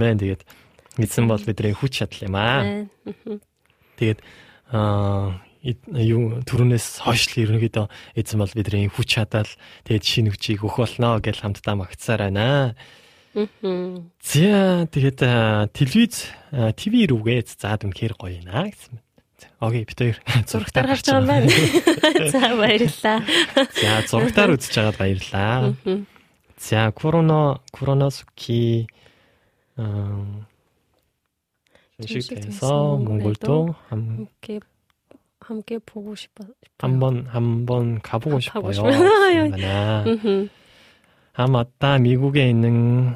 [0.02, 0.42] Амен тэгээд
[0.98, 2.90] эзэн бол бидний хүч чадал юм аа.
[4.02, 4.20] Тэгээд
[4.74, 7.86] аа юу түрүүнээс хойш ерөнхийдөө
[8.18, 9.46] эзэн бол бидний хүч чадал
[9.86, 12.74] тэгээд шинэ хүчийг өгөх болно гэж хамтдаа магтсаар байна.
[13.38, 15.22] За тэгээд
[15.78, 18.98] телевиз ТV рүүгээ заад үнэхээр гоё наа гэсэн.
[19.62, 20.18] Окей бид хоёр
[20.50, 21.54] зурагтаар харж байгаа юм байна.
[22.34, 23.20] За баярлалаа.
[23.78, 25.78] За зурагтаар үзэж байгаад баярлалаа.
[26.58, 27.62] За короно
[29.78, 30.46] 어, 음,
[32.02, 34.60] 전식대에서 몽골도 함, 함께
[35.40, 36.50] 함께 보고 싶어 요.
[36.80, 38.72] 한번 한번 가보고 싶어요.
[38.74, 40.04] 싶나.
[41.34, 41.98] 아 맞다.
[41.98, 43.16] 미국에 있는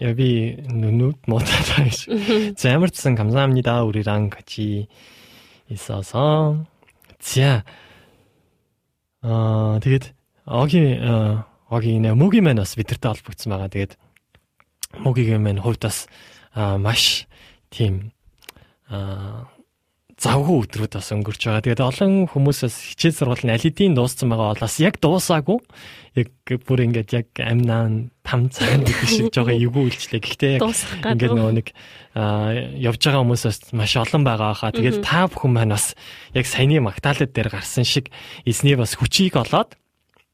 [0.00, 1.84] 여비 누누 못하다.
[2.56, 3.82] 제물슨 감사합니다.
[3.84, 4.86] 우리랑 같이
[5.70, 6.64] 있어서.
[7.18, 7.64] 지야
[9.22, 9.98] 어 되게
[10.44, 13.86] 어기 어 어기 어, 내 목이 맨 어스비 들다 알고 있지 마가 되게.
[14.96, 16.06] Маань хувьд бас
[16.54, 17.26] маш
[17.70, 18.12] тийм
[20.18, 21.62] завгүй өдрүүд бас өнгөрч байгаа.
[21.62, 25.58] Тэгээд олон хүмүүсээс хичээл сургууль нь аль хэдийн дууссан байгаа бол бас яг дуусаагүй.
[26.18, 26.34] Яг
[26.66, 30.18] бүр ингээд яг амнаа там цаг гэдэг шиг жоохон эвгүй үйлчлээ.
[30.18, 31.68] Гэхдээ яг ингээд нөгөө нэг
[32.82, 34.74] явж байгаа хүмүүсээс маш олон байгаа хаа.
[34.74, 35.94] Тэгээд та бүхэн маань бас
[36.34, 38.10] яг саяны магтаалт дээр гарсан шиг
[38.42, 39.78] эзний бас хүчийг олоод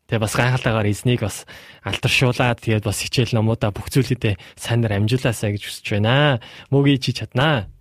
[0.05, 1.49] Тэгээ бас гайхалтайгаар эзнийг бас
[1.81, 6.45] алтаршуулаад тэгээд бас хичээл номуудаа бүх зүйлүүдээ сайнаар амжуулаасаа гэж хүсэж байна.
[6.69, 7.73] Мөгийн чи чаднаа.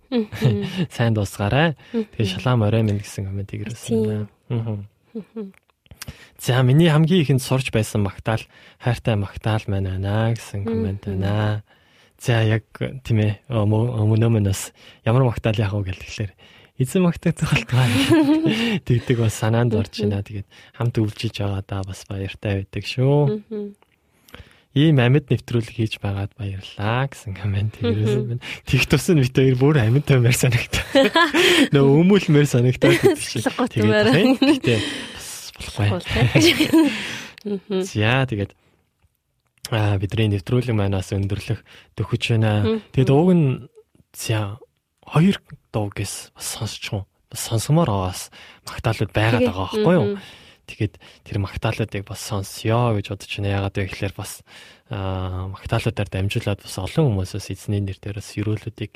[0.88, 1.76] Сайн дуусгаарай.
[1.92, 4.28] Тэгээ шалаам орой минь гэсэн комментиг ирсэн
[5.12, 5.52] байна.
[6.38, 8.42] За миний хамгийн ихэнд сурч байсан магтаал
[8.78, 11.62] хайртай магтаал маань байна гэсэн комент байна.
[12.20, 12.64] За яг
[13.04, 14.72] тийм ээ өмнө өмнөөс
[15.04, 16.32] ямар магтаал яах вэ гэхэлэр
[16.78, 17.94] эзэн магтаах тохиолдол
[18.88, 20.26] тэгдэг бас санаанд орж байна.
[20.26, 23.74] Тэгээд хамт өвлжиж байгаа да бас баяртай байдаг шүү.
[24.74, 28.42] Ийм амьд нэвтрүүлэг хийж байгаад баярлаа гэсэн комент ирсэн байна.
[28.66, 30.82] Тэгх тусна бит хоёр бүр амьд таймаар санагтаа.
[31.78, 33.46] Нөө өмүүлмээр санагтаа гэдэг шиг.
[33.46, 34.80] Тэгээд тэгтээ
[35.62, 36.90] болохгүй.
[37.86, 38.50] За тэгээд
[39.70, 41.62] аа бидний нэвтрүүлэг манаас өндөрлөх
[41.94, 42.82] төхөж байна.
[42.90, 43.70] Тэгээд ууг нь
[44.10, 44.58] за
[45.06, 45.36] хоёр
[45.72, 48.30] дуугээс бас сонсч бас сонсомоор байгаас
[48.68, 50.08] магтаалууд байгаад байгаа байхгүй юу?
[50.64, 50.94] Тэгээд
[51.28, 53.56] тэр магтаалуудыг бас сонсё гэж бодож байна.
[53.60, 54.40] Ягаад вэ гэхээр бас
[54.88, 58.92] магтаалуудаар дамжуулаад бас олон хүмүүсээс эзний нэр дээрээс ерөөлүүдийг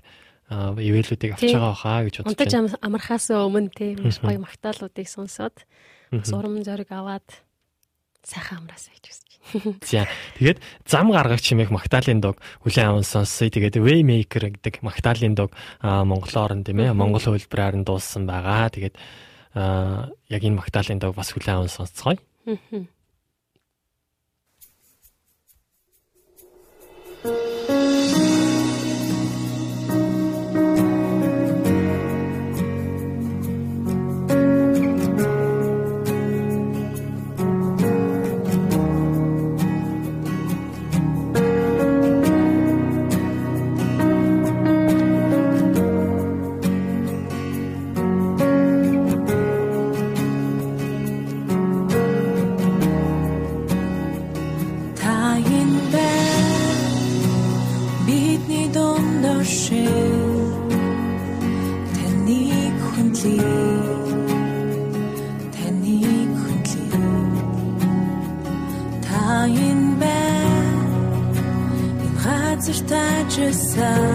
[0.48, 2.32] ивэлүүдийг авч байгаа хаа гэж бодож байна.
[2.32, 5.56] Унтаж амархаас өмнө тийм гоё магтаалуудыг сонсоод
[6.08, 7.28] бас урам зориг аваад
[8.24, 9.78] сайхан амраасаа гэж хүсэж байна.
[9.90, 10.04] За
[10.38, 13.48] тэгээд зам гаргагч хэмээх Магдалины дог хүлэн аван сонсъё.
[13.48, 15.50] Тэгээд Waymaker гэдэг Магдалины дог
[15.80, 18.68] монголоор нь тийм ээ монгол хөлбраар нь дууссан байгаа.
[18.74, 18.96] Тэгээд
[19.54, 22.20] яг энэ Магдалины дог бас хүлэн аван сонсцгоё.
[22.46, 22.97] Аа.
[73.78, 74.07] time.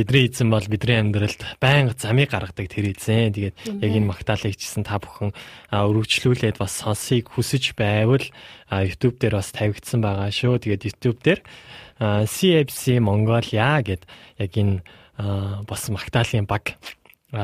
[0.00, 3.36] Бидний эзэн бол бидний амьдралд байнга замыг гаргадаг тэр эзэн.
[3.36, 5.36] Тэгээд яг энэ магтаалыг чисэн та бүхэн
[5.68, 8.24] өргөжлүүлээд бас сонсыг хүсэж байвал
[8.72, 10.64] YouTube дээр бас тавигдсан байгаа шүү.
[10.64, 11.40] Тэгээд YouTube дээр
[12.00, 14.08] CFC Mongolia гэд
[14.40, 14.80] яг энэ
[15.68, 16.80] бас магтаалын баг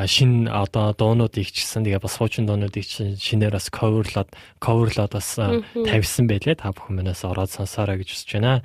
[0.08, 2.88] шин одоо дуунуудыг чисэн тэгээ бас хуучин дуунуудыг
[3.20, 4.32] шинээр бас coverлоод
[4.64, 6.56] coverлоод бас тавьсан байлээ.
[6.56, 8.64] Та бүхэн манаас ороод сонсоорой гэж хүсэж байна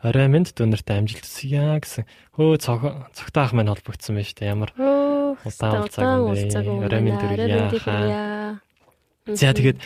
[0.00, 2.04] орой минь дүүнэртэй амжилт хүсье гэсэн.
[2.36, 4.52] Хөө цогтаах маань холбогдсон байна шүү дээ.
[4.52, 6.86] Ямар удаан цаг юм бэ?
[6.88, 8.60] Орой минь дүүрья.
[9.28, 9.78] За тэгээд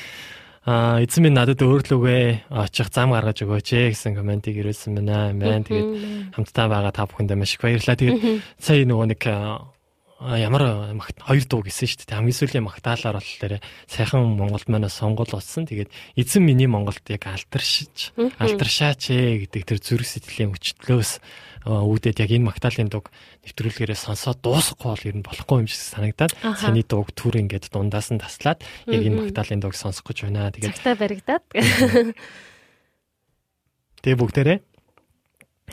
[0.65, 5.29] Аа эзэн минь надад өөрлөгөө очих зам гаргаж өгөөч ээ гэсэн комментиг ирүүлсэн байна.
[5.29, 5.61] Амен.
[5.61, 8.01] Тэгээд хамтдаа байгаа та бүхэндээ маш их баярлалаа.
[8.01, 9.21] Тэгээд сая нөгөө нэг
[10.25, 12.17] ямар хоёр дуу гэсэн шүү дээ.
[12.17, 15.69] Хамгийн сүүлийн магтаалаар бол тэр сайхан Монголд манай сонгол болсон.
[15.69, 21.21] Тэгээд эзэн миний Монголд яг алдаршиж, алдаршаач ээ гэдэг тэр зүрх сэтгэлийн өчлөөс
[21.65, 23.09] үүдээд яг энэ магтаалын дуг
[23.49, 28.13] нэвтрүүлгээрээ сонсоод дуусахгүй бол ер нь болохгүй юм шиг санагдаад саний дууг түр ингээд дундаас
[28.13, 30.53] нь таслаад яг энэ магтаалын дуг сонсох гэж байна.
[30.53, 31.45] Тэгээд цагтаа баригдаад.
[34.05, 34.59] Тэгээ бүгдээрээ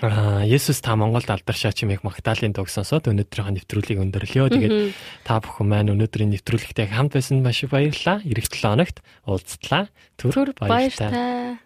[0.02, 4.50] Аа Есүс та Монголд алдаршаач юм яг магтаалын дуг сонсоод өнөөдрийнхөө нэвтрүүлгийг өндөрлөё.
[4.50, 8.26] Тэгээд та бүхэн маань өнөөдрийн нэвтрүүлэгтэй хамт байсан маш их баярлалаа.
[8.26, 9.94] Ирэх 7 хоногт уулзтлаа.
[10.18, 11.62] Түр баярлалаа.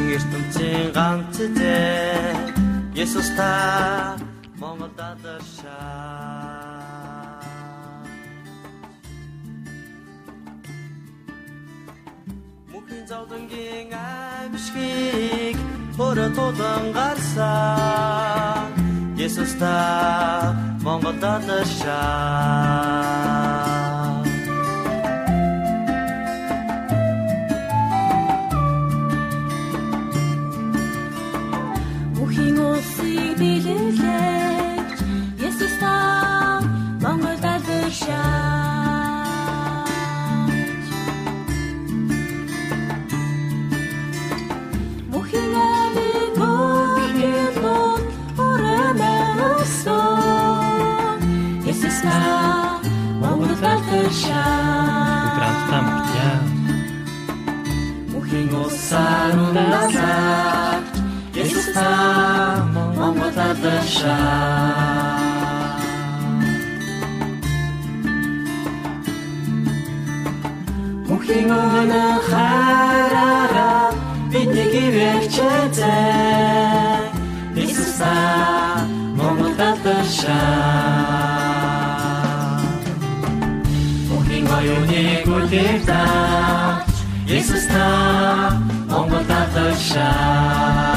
[0.00, 1.78] Орчлон ертөнцийн ганц зэ
[3.02, 4.16] Есүс та
[4.60, 5.76] Монгол дадаршаа.
[12.72, 15.56] Мөнхийн зовлонгийн амьсгийг
[16.00, 18.68] өөрөө тулан гарсан.
[19.20, 19.76] Есүс та
[20.84, 22.70] Монгол дадаршаа
[32.40, 34.98] Бүхийн улсыг биелүүлж
[35.44, 35.92] Есүс та
[37.04, 38.08] Монгол далбаршаач
[45.12, 48.08] Бүхийн амиг бүгд
[48.40, 50.00] өрөөмөсөн
[51.68, 52.16] Есүс та
[53.20, 56.32] Монгол далбаршаач хамтдаа магтъя.
[58.08, 60.59] Бүхийн улсаар унасаа
[61.74, 64.90] Та Монгол дадаршаа
[71.06, 73.94] Бүхийн өнө хараараа
[74.32, 75.90] бидний гэрчээзээ
[77.54, 78.14] Есүс та
[79.14, 80.40] Монгол дадаршаа
[84.10, 86.82] Бүхийн оюуныг үлдээдаа
[87.30, 87.86] Есүс та
[88.90, 90.89] Монгол дадаршаа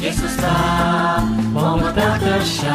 [0.00, 1.20] Есүс та
[1.52, 2.72] Монгол дадаршаа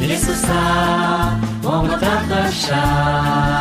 [0.00, 0.62] Есүс та
[1.62, 3.53] Монгол дадаршаа